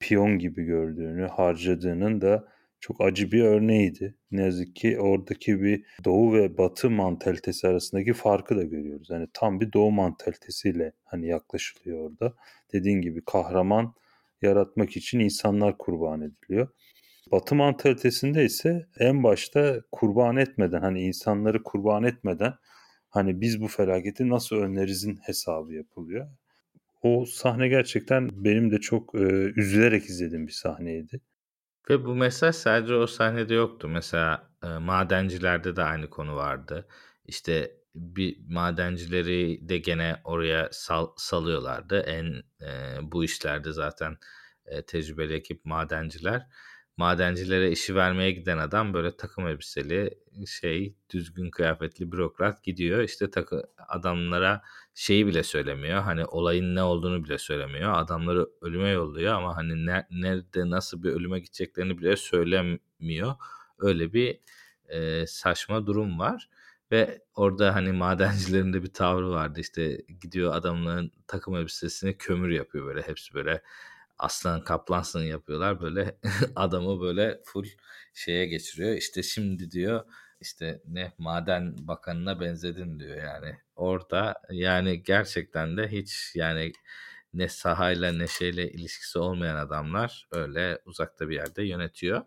piyon 0.00 0.38
gibi 0.38 0.64
gördüğünü, 0.64 1.26
harcadığının 1.26 2.20
da 2.20 2.48
çok 2.80 3.00
acı 3.00 3.32
bir 3.32 3.42
örneğiydi. 3.42 4.14
Ne 4.30 4.42
yazık 4.42 4.76
ki 4.76 5.00
oradaki 5.00 5.62
bir 5.62 5.84
doğu 6.04 6.34
ve 6.34 6.58
batı 6.58 6.90
mantalitesi 6.90 7.68
arasındaki 7.68 8.12
farkı 8.12 8.56
da 8.56 8.62
görüyoruz. 8.62 9.10
Hani 9.10 9.26
tam 9.34 9.60
bir 9.60 9.72
doğu 9.72 9.90
mantalitesiyle 9.90 10.92
hani 11.04 11.26
yaklaşılıyor 11.26 12.10
orada. 12.10 12.34
Dediğin 12.72 13.00
gibi 13.00 13.24
kahraman 13.24 13.94
yaratmak 14.42 14.96
için 14.96 15.18
insanlar 15.18 15.78
kurban 15.78 16.20
ediliyor. 16.20 16.68
Batı 17.30 17.54
mantalitesinde 17.54 18.44
ise 18.44 18.86
en 18.98 19.22
başta 19.22 19.80
kurban 19.92 20.36
etmeden 20.36 20.80
hani 20.80 21.02
insanları 21.02 21.62
kurban 21.62 22.04
etmeden 22.04 22.54
hani 23.08 23.40
biz 23.40 23.60
bu 23.60 23.68
felaketi 23.68 24.28
nasıl 24.28 24.56
önlerizin 24.56 25.16
hesabı 25.22 25.72
yapılıyor. 25.72 26.28
O 27.02 27.24
sahne 27.26 27.68
gerçekten 27.68 28.28
benim 28.32 28.70
de 28.70 28.78
çok 28.78 29.14
e, 29.14 29.18
üzülerek 29.56 30.04
izlediğim 30.04 30.46
bir 30.46 30.52
sahneydi. 30.52 31.20
Ve 31.90 32.04
bu 32.04 32.14
mesaj 32.14 32.54
sadece 32.54 32.94
o 32.94 33.06
sahnede 33.06 33.54
yoktu. 33.54 33.88
Mesela 33.88 34.50
e, 34.64 34.66
madencilerde 34.66 35.76
de 35.76 35.82
aynı 35.82 36.10
konu 36.10 36.36
vardı. 36.36 36.88
İşte 37.26 37.76
bir 37.94 38.38
madencileri 38.48 39.68
de 39.68 39.78
gene 39.78 40.16
oraya 40.24 40.68
sal, 40.72 41.08
salıyorlardı. 41.16 42.00
En 42.00 42.42
e, 42.66 42.98
bu 43.02 43.24
işlerde 43.24 43.72
zaten 43.72 44.16
e, 44.66 44.82
tecrübeli 44.82 45.34
ekip 45.34 45.64
madenciler 45.64 46.46
madencilere 46.96 47.70
işi 47.70 47.94
vermeye 47.94 48.30
giden 48.30 48.58
adam 48.58 48.94
böyle 48.94 49.16
takım 49.16 49.46
elbiseli 49.48 50.18
şey 50.46 50.96
düzgün 51.10 51.50
kıyafetli 51.50 52.12
bürokrat 52.12 52.64
gidiyor. 52.64 53.02
İşte 53.02 53.30
takı 53.30 53.62
adamlara 53.88 54.62
şeyi 54.94 55.26
bile 55.26 55.42
söylemiyor. 55.42 56.02
Hani 56.02 56.24
olayın 56.24 56.74
ne 56.74 56.82
olduğunu 56.82 57.24
bile 57.24 57.38
söylemiyor. 57.38 57.92
Adamları 57.98 58.46
ölüme 58.60 58.88
yolluyor 58.88 59.34
ama 59.34 59.56
hani 59.56 59.86
ne, 59.86 60.06
nerede 60.10 60.70
nasıl 60.70 61.02
bir 61.02 61.10
ölüme 61.10 61.40
gideceklerini 61.40 61.98
bile 61.98 62.16
söylemiyor. 62.16 63.34
Öyle 63.78 64.12
bir 64.12 64.40
e, 64.88 65.26
saçma 65.26 65.86
durum 65.86 66.18
var. 66.18 66.48
Ve 66.92 67.22
orada 67.34 67.74
hani 67.74 67.92
madencilerin 67.92 68.72
de 68.72 68.82
bir 68.82 68.92
tavrı 68.92 69.30
vardı. 69.30 69.60
İşte 69.60 69.98
gidiyor 70.20 70.54
adamların 70.54 71.12
takım 71.26 71.56
elbisesini 71.56 72.18
kömür 72.18 72.48
yapıyor 72.48 72.86
böyle. 72.86 73.02
Hepsi 73.02 73.34
böyle 73.34 73.62
aslan 74.22 74.64
kaplansın 74.64 75.22
yapıyorlar 75.22 75.80
böyle 75.80 76.18
adamı 76.56 77.00
böyle 77.00 77.40
full 77.44 77.66
şeye 78.14 78.46
geçiriyor. 78.46 78.96
İşte 78.96 79.22
şimdi 79.22 79.70
diyor 79.70 80.04
işte 80.40 80.82
ne 80.86 81.12
maden 81.18 81.88
bakanına 81.88 82.40
benzedin 82.40 83.00
diyor 83.00 83.16
yani. 83.16 83.56
Orada 83.76 84.34
yani 84.50 85.02
gerçekten 85.02 85.76
de 85.76 85.88
hiç 85.88 86.32
yani 86.34 86.72
ne 87.34 87.48
sahayla 87.48 88.12
ne 88.12 88.26
şeyle 88.26 88.72
ilişkisi 88.72 89.18
olmayan 89.18 89.56
adamlar 89.56 90.28
öyle 90.32 90.78
uzakta 90.86 91.28
bir 91.28 91.34
yerde 91.34 91.62
yönetiyor. 91.64 92.22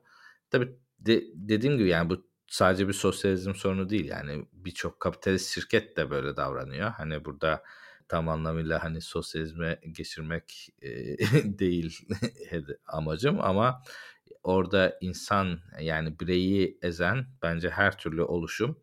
Tabi 0.49 0.77
de, 0.99 1.23
dediğim 1.33 1.77
gibi 1.77 1.89
yani 1.89 2.09
bu 2.09 2.27
sadece 2.47 2.87
bir 2.87 2.93
sosyalizm 2.93 3.55
sorunu 3.55 3.89
değil 3.89 4.05
yani 4.05 4.45
birçok 4.53 4.99
kapitalist 4.99 5.53
şirket 5.53 5.97
de 5.97 6.09
böyle 6.09 6.37
davranıyor. 6.37 6.91
Hani 6.91 7.25
burada 7.25 7.63
tam 8.07 8.29
anlamıyla 8.29 8.83
hani 8.83 9.01
sosyalizme 9.01 9.79
geçirmek 9.91 10.69
e, 10.81 10.89
değil 11.59 12.07
amacım 12.87 13.41
ama 13.41 13.81
orada 14.43 14.97
insan 15.01 15.59
yani 15.79 16.19
bireyi 16.19 16.79
ezen 16.81 17.25
bence 17.41 17.69
her 17.69 17.97
türlü 17.97 18.21
oluşum 18.21 18.79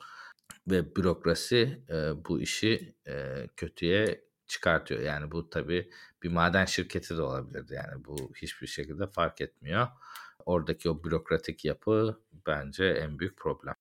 ve 0.71 0.97
bürokrasi 0.97 1.83
e, 1.89 2.25
bu 2.29 2.41
işi 2.41 2.95
e, 3.09 3.47
kötüye 3.57 4.25
çıkartıyor. 4.47 5.01
Yani 5.01 5.31
bu 5.31 5.51
tabii 5.51 5.91
bir 6.23 6.29
maden 6.29 6.65
şirketi 6.65 7.17
de 7.17 7.23
olabilirdi. 7.23 7.75
Yani 7.75 8.05
bu 8.05 8.33
hiçbir 8.43 8.67
şekilde 8.67 9.07
fark 9.07 9.41
etmiyor. 9.41 9.89
Oradaki 10.47 10.91
o 10.91 11.05
bürokratik 11.05 11.65
yapı 11.65 12.21
bence 12.47 12.85
en 12.85 13.19
büyük 13.19 13.37
problem. 13.37 13.75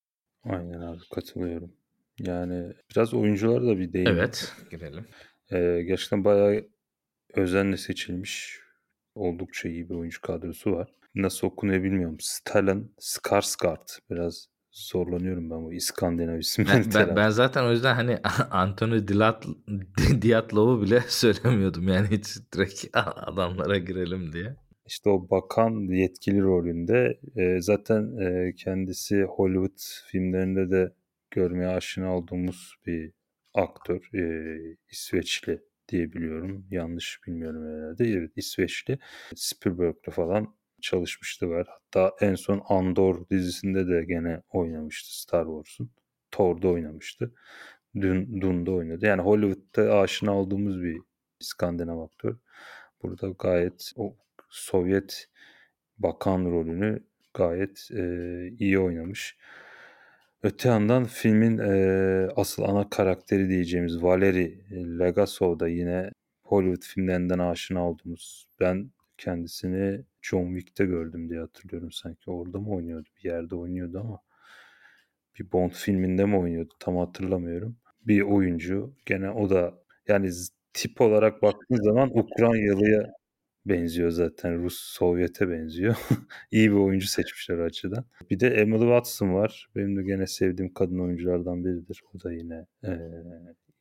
Aynen 0.44 0.82
abi 0.82 1.00
katılıyorum. 1.14 1.72
Yani 2.20 2.74
biraz 2.92 3.14
oyunculara 3.14 3.66
da 3.66 3.78
bir 3.80 3.94
değinelim. 3.94 4.16
Evet 4.16 4.56
girelim. 4.72 5.06
Ee, 5.52 5.84
gerçekten 5.88 6.26
bayağı 6.26 6.68
özenle 7.34 7.78
seçilmiş 7.78 8.60
oldukça 9.16 9.70
iyi 9.70 9.90
bir 9.90 9.96
oyuncu 9.96 10.22
kadrosu 10.22 10.72
var. 10.72 10.92
Nasıl 11.16 11.48
okunuyor 11.48 11.84
bilmiyorum. 11.84 12.18
Stalin 12.20 12.94
Skarsgård. 13.00 14.00
Biraz 14.10 14.48
zorlanıyorum 14.72 15.50
ben 15.50 15.64
bu 15.64 15.74
İskandinav 15.74 16.40
isimleri. 16.40 16.94
Ben, 16.94 17.08
ben, 17.08 17.16
ben 17.16 17.30
zaten 17.30 17.64
o 17.64 17.72
yüzden 17.72 17.96
hani 17.96 18.18
Anthony 18.52 19.08
Dilat, 19.08 19.46
Diatlov'u 20.22 20.82
bile 20.82 21.02
söylemiyordum. 21.08 21.88
Yani 21.88 22.08
hiç 22.12 22.28
direkt 22.54 22.86
adamlara 22.94 23.78
girelim 23.78 24.34
diye. 24.34 24.56
İşte 24.86 25.10
o 25.10 25.30
bakan 25.30 25.94
yetkili 25.94 26.42
rolünde 26.42 27.20
e, 27.36 27.62
zaten 27.62 28.18
e, 28.18 28.54
kendisi 28.56 29.24
Hollywood 29.24 29.80
filmlerinde 30.12 30.72
de 30.72 30.94
görmeye 31.32 31.68
aşina 31.68 32.18
olduğumuz 32.18 32.76
bir 32.88 33.12
aktör. 33.54 34.10
E, 34.14 34.22
İsveçli 34.92 35.62
diye 35.90 36.14
biliyorum. 36.14 36.68
Yanlış 36.72 37.20
bilmiyorum 37.28 37.64
herhalde. 37.66 38.20
Evet 38.20 38.32
İsveçli. 38.36 39.00
Spielberg'le 39.36 40.12
falan 40.12 40.56
çalışmışlığı 40.82 41.50
var. 41.50 41.68
Hatta 41.70 42.16
en 42.22 42.36
son 42.36 42.62
Andor 42.70 43.30
dizisinde 43.30 43.88
de 43.88 44.06
gene 44.06 44.42
oynamıştı 44.50 45.22
Star 45.22 45.46
Wars'un. 45.46 45.92
Thor'da 46.32 46.68
oynamıştı. 46.68 47.34
Dün, 47.96 48.42
Dune'da 48.42 48.72
oynadı. 48.72 49.06
Yani 49.06 49.22
Hollywood'da 49.22 50.00
aşina 50.00 50.38
olduğumuz 50.38 50.84
bir 50.84 50.98
İskandinav 51.40 52.00
aktör. 52.00 52.36
Burada 53.04 53.30
gayet 53.40 53.92
o 53.96 54.16
Sovyet 54.50 55.30
bakan 55.98 56.46
rolünü 56.46 57.04
gayet 57.34 57.88
e, 57.92 58.04
iyi 58.60 58.80
oynamış. 58.80 59.38
Öte 60.44 60.70
yandan 60.70 61.06
filmin 61.06 61.58
e, 61.58 62.30
asıl 62.36 62.64
ana 62.64 62.90
karakteri 62.90 63.50
diyeceğimiz 63.50 64.04
Valeri 64.04 64.62
Legasov 65.00 65.60
da 65.60 65.68
yine 65.68 66.12
Hollywood 66.44 66.84
filmlerinden 66.84 67.40
aşina 67.40 67.90
olduğumuz. 67.90 68.48
Ben 68.60 68.92
kendisini 69.18 70.06
John 70.22 70.46
Wick'te 70.56 70.86
gördüm 70.86 71.30
diye 71.30 71.40
hatırlıyorum 71.40 71.92
sanki. 71.92 72.32
Orada 72.32 72.60
mı 72.60 72.70
oynuyordu? 72.76 73.10
Bir 73.18 73.30
yerde 73.30 73.56
oynuyordu 73.56 74.00
ama 74.00 74.20
bir 75.40 75.52
Bond 75.52 75.72
filminde 75.72 76.26
mi 76.26 76.38
oynuyordu? 76.38 76.74
Tam 76.80 76.98
hatırlamıyorum. 76.98 77.78
Bir 78.08 78.22
oyuncu. 78.22 78.94
Gene 79.06 79.30
o 79.32 79.50
da 79.50 79.74
yani 80.08 80.32
tip 80.74 81.02
olarak 81.02 81.42
baktığın 81.42 81.84
zaman 81.84 82.10
Ukraynalıya 82.18 83.14
benziyor 83.65 84.10
zaten. 84.10 84.63
Rus 84.63 84.78
Sovyet'e 84.78 85.50
benziyor. 85.50 85.95
İyi 86.52 86.71
bir 86.71 86.76
oyuncu 86.76 87.08
seçmişler 87.08 87.58
açıdan. 87.58 88.06
Bir 88.30 88.39
de 88.39 88.47
Emily 88.47 88.82
Watson 88.82 89.34
var. 89.34 89.69
Benim 89.76 89.97
de 89.97 90.04
gene 90.04 90.28
sevdiğim 90.28 90.74
kadın 90.74 91.00
oyunculardan 91.00 91.65
biridir. 91.65 92.02
O 92.13 92.24
da 92.24 92.34
yine 92.34 92.65
e, 92.84 93.00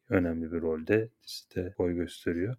önemli 0.08 0.52
bir 0.52 0.60
rolde 0.60 1.08
dizide 1.22 1.74
boy 1.78 1.94
gösteriyor. 1.94 2.56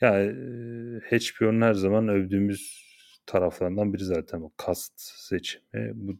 Yani 0.00 0.24
e, 0.24 1.18
HBO'nun 1.18 1.62
her 1.62 1.74
zaman 1.74 2.08
övdüğümüz 2.08 2.86
taraflarından 3.26 3.94
biri 3.94 4.04
zaten 4.04 4.40
o 4.40 4.50
cast 4.66 4.92
seçimi. 4.96 5.92
Bu 5.94 6.18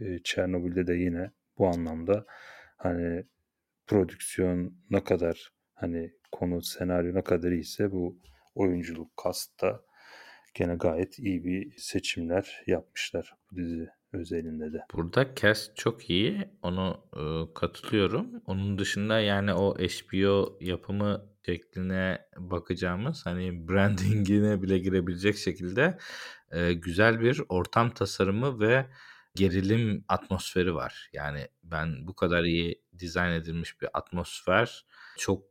e, 0.00 0.18
Çernobil'de 0.24 0.86
de 0.86 0.94
yine 0.94 1.30
bu 1.58 1.68
anlamda 1.68 2.26
hani 2.76 3.24
prodüksiyon 3.86 4.74
ne 4.90 5.04
kadar 5.04 5.52
hani 5.74 6.12
konu 6.32 6.62
senaryo 6.62 7.14
ne 7.14 7.22
kadar 7.22 7.52
iyiyse 7.52 7.92
bu 7.92 8.18
oyunculuk 8.54 9.16
kastta 9.16 9.82
gene 10.54 10.74
gayet 10.74 11.18
iyi 11.18 11.44
bir 11.44 11.72
seçimler 11.76 12.62
yapmışlar 12.66 13.34
bu 13.50 13.56
dizi 13.56 13.88
özelinde 14.12 14.72
de. 14.72 14.78
Burada 14.94 15.34
cast 15.34 15.76
çok 15.76 16.10
iyi. 16.10 16.48
Onu 16.62 17.00
e, 17.16 17.54
katılıyorum. 17.54 18.42
Onun 18.46 18.78
dışında 18.78 19.20
yani 19.20 19.54
o 19.54 19.74
HBO 19.78 20.58
yapımı 20.60 21.30
şekline 21.46 22.18
bakacağımız 22.36 23.26
hani 23.26 23.68
brandingine 23.68 24.62
bile 24.62 24.78
girebilecek 24.78 25.36
şekilde 25.36 25.98
e, 26.50 26.72
güzel 26.72 27.20
bir 27.20 27.42
ortam 27.48 27.90
tasarımı 27.90 28.60
ve 28.60 28.86
gerilim 29.34 30.04
atmosferi 30.08 30.74
var. 30.74 31.10
Yani 31.12 31.48
ben 31.62 32.06
bu 32.06 32.14
kadar 32.16 32.44
iyi 32.44 32.82
dizayn 32.98 33.32
edilmiş 33.32 33.80
bir 33.80 33.88
atmosfer 33.94 34.86
çok 35.18 35.42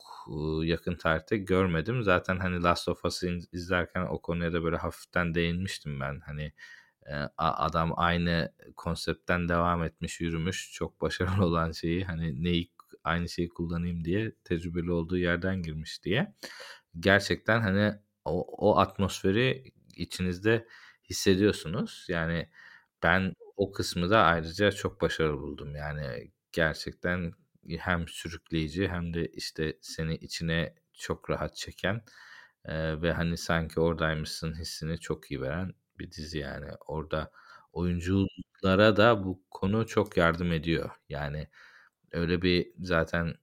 yakın 0.63 0.95
tarihte 0.95 1.37
görmedim. 1.37 2.03
Zaten 2.03 2.37
hani 2.37 2.63
Last 2.63 2.87
of 2.89 3.05
Us'ı 3.05 3.39
izlerken 3.51 4.01
o 4.01 4.21
konuya 4.21 4.53
da 4.53 4.63
böyle 4.63 4.77
hafiften 4.77 5.35
değinmiştim 5.35 5.99
ben. 5.99 6.19
Hani 6.19 6.53
adam 7.37 7.93
aynı 7.95 8.53
konseptten 8.75 9.49
devam 9.49 9.83
etmiş, 9.83 10.21
yürümüş. 10.21 10.71
Çok 10.73 11.01
başarılı 11.01 11.45
olan 11.45 11.71
şeyi 11.71 12.05
hani 12.05 12.43
neyi 12.43 12.71
aynı 13.03 13.29
şeyi 13.29 13.49
kullanayım 13.49 14.05
diye 14.05 14.35
tecrübeli 14.43 14.91
olduğu 14.91 15.17
yerden 15.17 15.61
girmiş 15.61 16.03
diye. 16.03 16.33
Gerçekten 16.99 17.61
hani 17.61 17.93
o, 18.25 18.67
o 18.67 18.77
atmosferi 18.79 19.63
içinizde 19.95 20.67
hissediyorsunuz. 21.09 22.05
Yani 22.09 22.49
ben 23.03 23.33
o 23.59 23.71
kısmı 23.71 24.09
da 24.09 24.19
ayrıca 24.23 24.71
çok 24.71 25.01
başarılı 25.01 25.41
buldum. 25.41 25.75
Yani 25.75 26.31
gerçekten 26.51 27.33
hem 27.79 28.07
sürükleyici 28.07 28.87
hem 28.89 29.13
de 29.13 29.27
işte 29.27 29.77
seni 29.81 30.15
içine 30.15 30.75
çok 30.93 31.29
rahat 31.29 31.55
çeken 31.55 32.01
e, 32.65 33.01
ve 33.01 33.13
hani 33.13 33.37
sanki 33.37 33.79
oradaymışsın 33.79 34.53
hissini 34.59 34.99
çok 34.99 35.31
iyi 35.31 35.41
veren 35.41 35.73
bir 35.99 36.11
dizi 36.11 36.37
yani. 36.39 36.71
Orada 36.87 37.31
oyunculara 37.73 38.97
da 38.97 39.23
bu 39.25 39.43
konu 39.51 39.87
çok 39.87 40.17
yardım 40.17 40.51
ediyor. 40.53 40.91
Yani 41.09 41.47
öyle 42.13 42.41
bir 42.41 42.73
zaten 42.79 43.35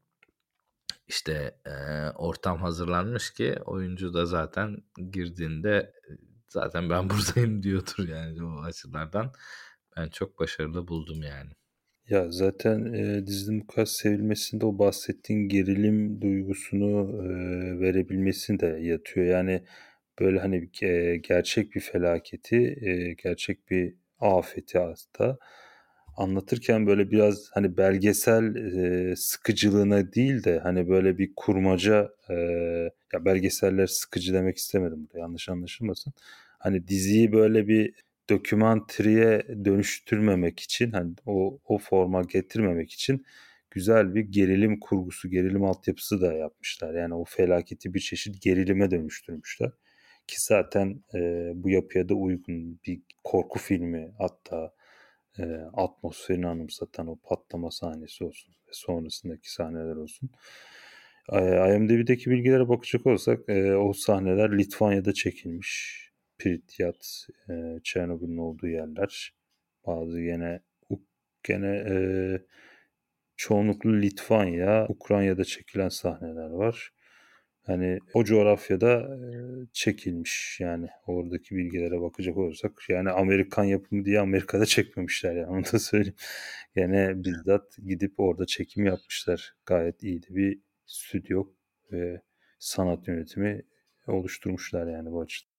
işte 1.09 1.59
e, 1.67 1.71
ortam 2.15 2.59
hazırlanmış 2.59 3.31
ki 3.35 3.57
oyuncu 3.67 4.15
da 4.15 4.27
zaten 4.27 4.77
girdiğinde 5.11 5.93
zaten 6.49 6.91
ben 6.91 7.11
buradayım 7.11 7.63
diyordur 7.63 8.09
yani 8.09 8.45
o 8.45 8.63
açılardan. 8.63 9.33
Ben 9.97 10.09
çok 10.09 10.39
başarılı 10.39 10.89
buldum 10.89 11.23
yani. 11.23 11.51
Ya 12.09 12.31
zaten 12.31 12.93
e, 12.93 13.27
dizinin 13.27 13.61
bu 13.61 13.67
kadar 13.67 13.87
sevilmesinde 13.87 14.67
o 14.67 14.79
bahsettiğin 14.79 15.49
gerilim 15.49 16.21
duygusunu 16.21 17.23
e, 17.25 17.29
verebilmesi 17.81 18.61
de 18.61 18.67
yatıyor. 18.67 19.27
Yani 19.27 19.63
böyle 20.21 20.39
hani 20.41 20.71
e, 20.83 21.17
gerçek 21.17 21.75
bir 21.75 21.81
felaketi, 21.81 22.57
e, 22.83 23.13
gerçek 23.13 23.71
bir 23.71 23.95
afeti 24.21 24.81
aslında 24.81 25.39
anlatırken 26.17 26.87
böyle 26.87 27.11
biraz 27.11 27.51
hani 27.55 27.77
belgesel 27.77 28.55
e, 29.13 29.17
sıkıcılığına 29.17 30.13
değil 30.13 30.45
de 30.45 30.59
hani 30.59 30.89
böyle 30.89 31.19
bir 31.19 31.33
kurmaca 31.37 32.11
e, 32.31 32.35
ya 33.13 33.25
belgeseller 33.25 33.87
sıkıcı 33.87 34.35
demek 34.35 34.57
istemedim 34.57 35.03
burada 35.05 35.19
yanlış 35.19 35.49
anlaşılmasın. 35.49 36.13
Hani 36.59 36.89
diziyi 36.89 37.33
böyle 37.33 37.69
bir 37.69 37.95
dokümantriye 38.31 39.47
dönüştürmemek 39.65 40.61
için 40.61 40.91
hani 40.91 41.15
o, 41.27 41.61
o 41.65 41.79
forma 41.79 42.23
getirmemek 42.23 42.93
için 42.93 43.25
güzel 43.71 44.15
bir 44.15 44.21
gerilim 44.21 44.81
kurgusu, 44.81 45.31
gerilim 45.31 45.65
altyapısı 45.65 46.21
da 46.21 46.33
yapmışlar. 46.33 46.95
Yani 46.95 47.15
o 47.15 47.25
felaketi 47.25 47.95
bir 47.95 48.01
çeşit 48.01 48.43
gerilime 48.43 48.91
dönüştürmüşler. 48.91 49.71
Ki 50.27 50.37
zaten 50.39 51.03
e, 51.15 51.53
bu 51.55 51.71
yapıya 51.71 52.09
da 52.09 52.15
uygun 52.15 52.81
bir 52.87 53.03
korku 53.25 53.59
filmi 53.59 54.13
hatta 54.19 54.73
e, 55.39 55.43
atmosferini 55.75 56.47
anımsatan 56.47 57.07
o 57.07 57.17
patlama 57.17 57.71
sahnesi 57.71 58.25
olsun 58.25 58.55
ve 58.69 58.73
sonrasındaki 58.73 59.53
sahneler 59.53 59.97
olsun. 59.97 60.31
E, 61.33 61.39
IMDb'deki 61.75 62.31
bilgilere 62.31 62.69
bakacak 62.69 63.07
olursak 63.07 63.49
e, 63.49 63.75
o 63.75 63.93
sahneler 63.93 64.59
Litvanya'da 64.59 65.13
çekilmiş. 65.13 66.06
Pripyat, 66.39 67.27
e, 67.51 67.81
Çernobyl'ün 67.85 68.37
olduğu 68.37 68.69
yerler. 68.69 69.35
Bazı 69.87 70.21
gene 70.21 70.61
gene 71.47 71.77
e, 71.91 71.97
çoğunluklu 73.37 74.03
Litvanya, 74.03 74.87
Ukrayna'da 74.89 75.45
çekilen 75.45 75.89
sahneler 75.89 76.51
var. 76.51 76.93
Hani 77.67 77.99
o 78.15 78.25
coğrafyada 78.25 78.93
e, 79.01 79.29
çekilmiş 79.73 80.59
yani 80.61 80.89
oradaki 81.07 81.57
bilgilere 81.57 82.01
bakacak 82.01 82.37
olursak 82.37 82.73
yani 82.89 83.11
Amerikan 83.11 83.65
yapımı 83.65 84.05
diye 84.05 84.21
Amerika'da 84.21 84.67
çekmemişler 84.77 85.35
yani 85.37 85.47
onu 85.47 85.65
da 85.73 85.79
söyleyeyim. 85.79 86.17
Gene 86.77 87.25
bizzat 87.25 87.77
gidip 87.87 88.21
orada 88.21 88.47
çekim 88.47 88.87
yapmışlar. 88.87 89.55
Gayet 89.67 90.03
iyiydi 90.03 90.27
bir 90.31 90.61
stüdyo 90.87 91.47
ve 91.93 92.23
sanat 92.59 93.09
yönetimi 93.09 93.63
oluşturmuşlar 94.07 94.87
yani 94.87 95.13
bu 95.13 95.21
açıdan. 95.21 95.56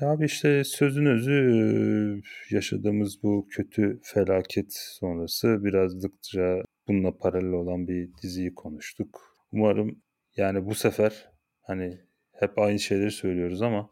Ya 0.00 0.08
abi 0.08 0.24
işte 0.24 0.64
sözün 0.64 1.06
özü 1.06 2.22
yaşadığımız 2.50 3.22
bu 3.22 3.48
kötü 3.50 4.00
felaket 4.02 4.72
sonrası 4.72 5.64
birazcıkça 5.64 6.62
bununla 6.88 7.18
paralel 7.18 7.52
olan 7.52 7.88
bir 7.88 8.10
diziyi 8.22 8.54
konuştuk. 8.54 9.36
Umarım 9.52 10.02
yani 10.36 10.66
bu 10.66 10.74
sefer 10.74 11.30
hani 11.62 12.00
hep 12.32 12.58
aynı 12.58 12.78
şeyleri 12.78 13.10
söylüyoruz 13.10 13.62
ama 13.62 13.90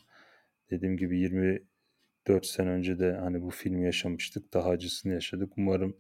dediğim 0.71 0.97
gibi 0.97 1.21
24 1.21 1.67
sene 2.47 2.69
önce 2.71 2.99
de 2.99 3.13
hani 3.13 3.43
bu 3.43 3.51
filmi 3.51 3.85
yaşamıştık. 3.85 4.55
Daha 4.55 4.71
acısını 4.71 5.13
yaşadık. 5.13 5.53
Umarım 5.57 5.97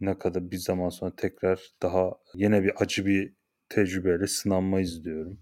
ne 0.00 0.18
kadar 0.18 0.50
bir 0.50 0.56
zaman 0.56 0.88
sonra 0.88 1.16
tekrar 1.16 1.60
daha 1.82 2.12
yine 2.34 2.62
bir 2.62 2.72
acı 2.82 3.06
bir 3.06 3.34
tecrübeyle 3.68 4.26
sınanmayız 4.26 5.04
diyorum. 5.04 5.40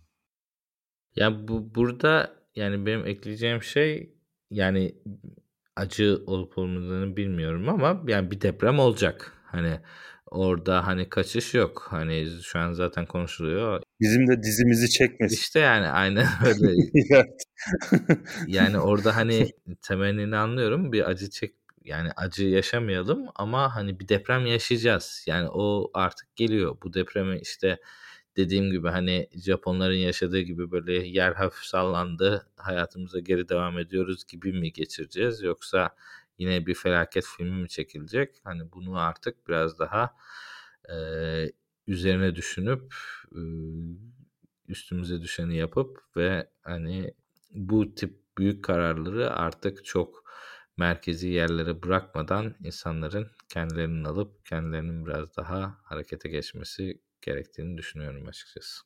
Ya 1.16 1.48
bu 1.48 1.74
burada 1.74 2.41
yani 2.56 2.86
benim 2.86 3.06
ekleyeceğim 3.06 3.62
şey 3.62 4.14
yani 4.50 4.94
acı 5.76 6.22
olup 6.26 6.58
olmadığını 6.58 7.16
bilmiyorum 7.16 7.68
ama 7.68 8.02
yani 8.06 8.30
bir 8.30 8.40
deprem 8.40 8.78
olacak. 8.78 9.32
Hani 9.44 9.80
orada 10.26 10.86
hani 10.86 11.08
kaçış 11.08 11.54
yok. 11.54 11.86
Hani 11.90 12.26
şu 12.42 12.58
an 12.58 12.72
zaten 12.72 13.06
konuşuluyor. 13.06 13.82
Bizim 14.00 14.28
de 14.28 14.42
dizimizi 14.42 14.90
çekmesin. 14.90 15.36
İşte 15.36 15.60
yani 15.60 15.88
aynen 15.88 16.26
öyle. 16.46 16.82
yani 18.46 18.78
orada 18.78 19.16
hani 19.16 19.50
temennini 19.82 20.36
anlıyorum. 20.36 20.92
Bir 20.92 21.10
acı 21.10 21.30
çek 21.30 21.54
yani 21.84 22.10
acı 22.16 22.44
yaşamayalım 22.44 23.26
ama 23.34 23.76
hani 23.76 24.00
bir 24.00 24.08
deprem 24.08 24.46
yaşayacağız. 24.46 25.24
Yani 25.26 25.48
o 25.48 25.90
artık 25.94 26.36
geliyor. 26.36 26.76
Bu 26.82 26.94
depremi 26.94 27.38
işte 27.40 27.78
dediğim 28.36 28.70
gibi 28.70 28.88
hani 28.88 29.28
Japonların 29.34 29.94
yaşadığı 29.94 30.40
gibi 30.40 30.70
böyle 30.70 30.92
yer 30.92 31.32
hafif 31.32 31.64
sallandı, 31.64 32.46
hayatımıza 32.56 33.20
geri 33.20 33.48
devam 33.48 33.78
ediyoruz 33.78 34.24
gibi 34.26 34.52
mi 34.52 34.72
geçireceğiz 34.72 35.42
yoksa 35.42 35.94
yine 36.38 36.66
bir 36.66 36.74
felaket 36.74 37.24
filmi 37.36 37.62
mi 37.62 37.68
çekilecek? 37.68 38.40
Hani 38.44 38.72
bunu 38.72 38.98
artık 38.98 39.48
biraz 39.48 39.78
daha 39.78 40.10
e, 40.92 40.96
üzerine 41.86 42.36
düşünüp 42.36 42.94
e, 43.32 43.40
üstümüze 44.68 45.22
düşeni 45.22 45.56
yapıp 45.56 45.98
ve 46.16 46.50
hani 46.62 47.14
bu 47.50 47.94
tip 47.94 48.22
büyük 48.38 48.64
kararları 48.64 49.30
artık 49.30 49.84
çok 49.84 50.24
merkezi 50.76 51.28
yerlere 51.28 51.82
bırakmadan 51.82 52.54
insanların 52.64 53.30
kendilerinin 53.48 54.04
alıp 54.04 54.46
kendilerinin 54.46 55.06
biraz 55.06 55.36
daha 55.36 55.78
harekete 55.82 56.28
geçmesi 56.28 57.00
gerektiğini 57.22 57.78
düşünüyorum 57.78 58.28
açıkçası. 58.28 58.82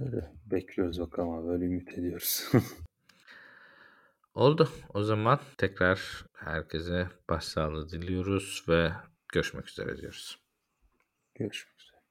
Öyle. 0.00 0.32
Bekliyoruz 0.46 1.00
bakalım 1.00 1.30
abi. 1.30 1.50
Öyle 1.50 1.64
ümit 1.64 1.98
ediyoruz. 1.98 2.52
Oldu. 4.34 4.68
O 4.94 5.02
zaman 5.02 5.40
tekrar 5.58 6.24
herkese 6.34 7.08
başsağlığı 7.28 7.90
diliyoruz 7.90 8.64
ve 8.68 8.92
görüşmek 9.32 9.68
üzere 9.68 9.98
diyoruz. 9.98 10.38
Görüşmek. 11.34 11.75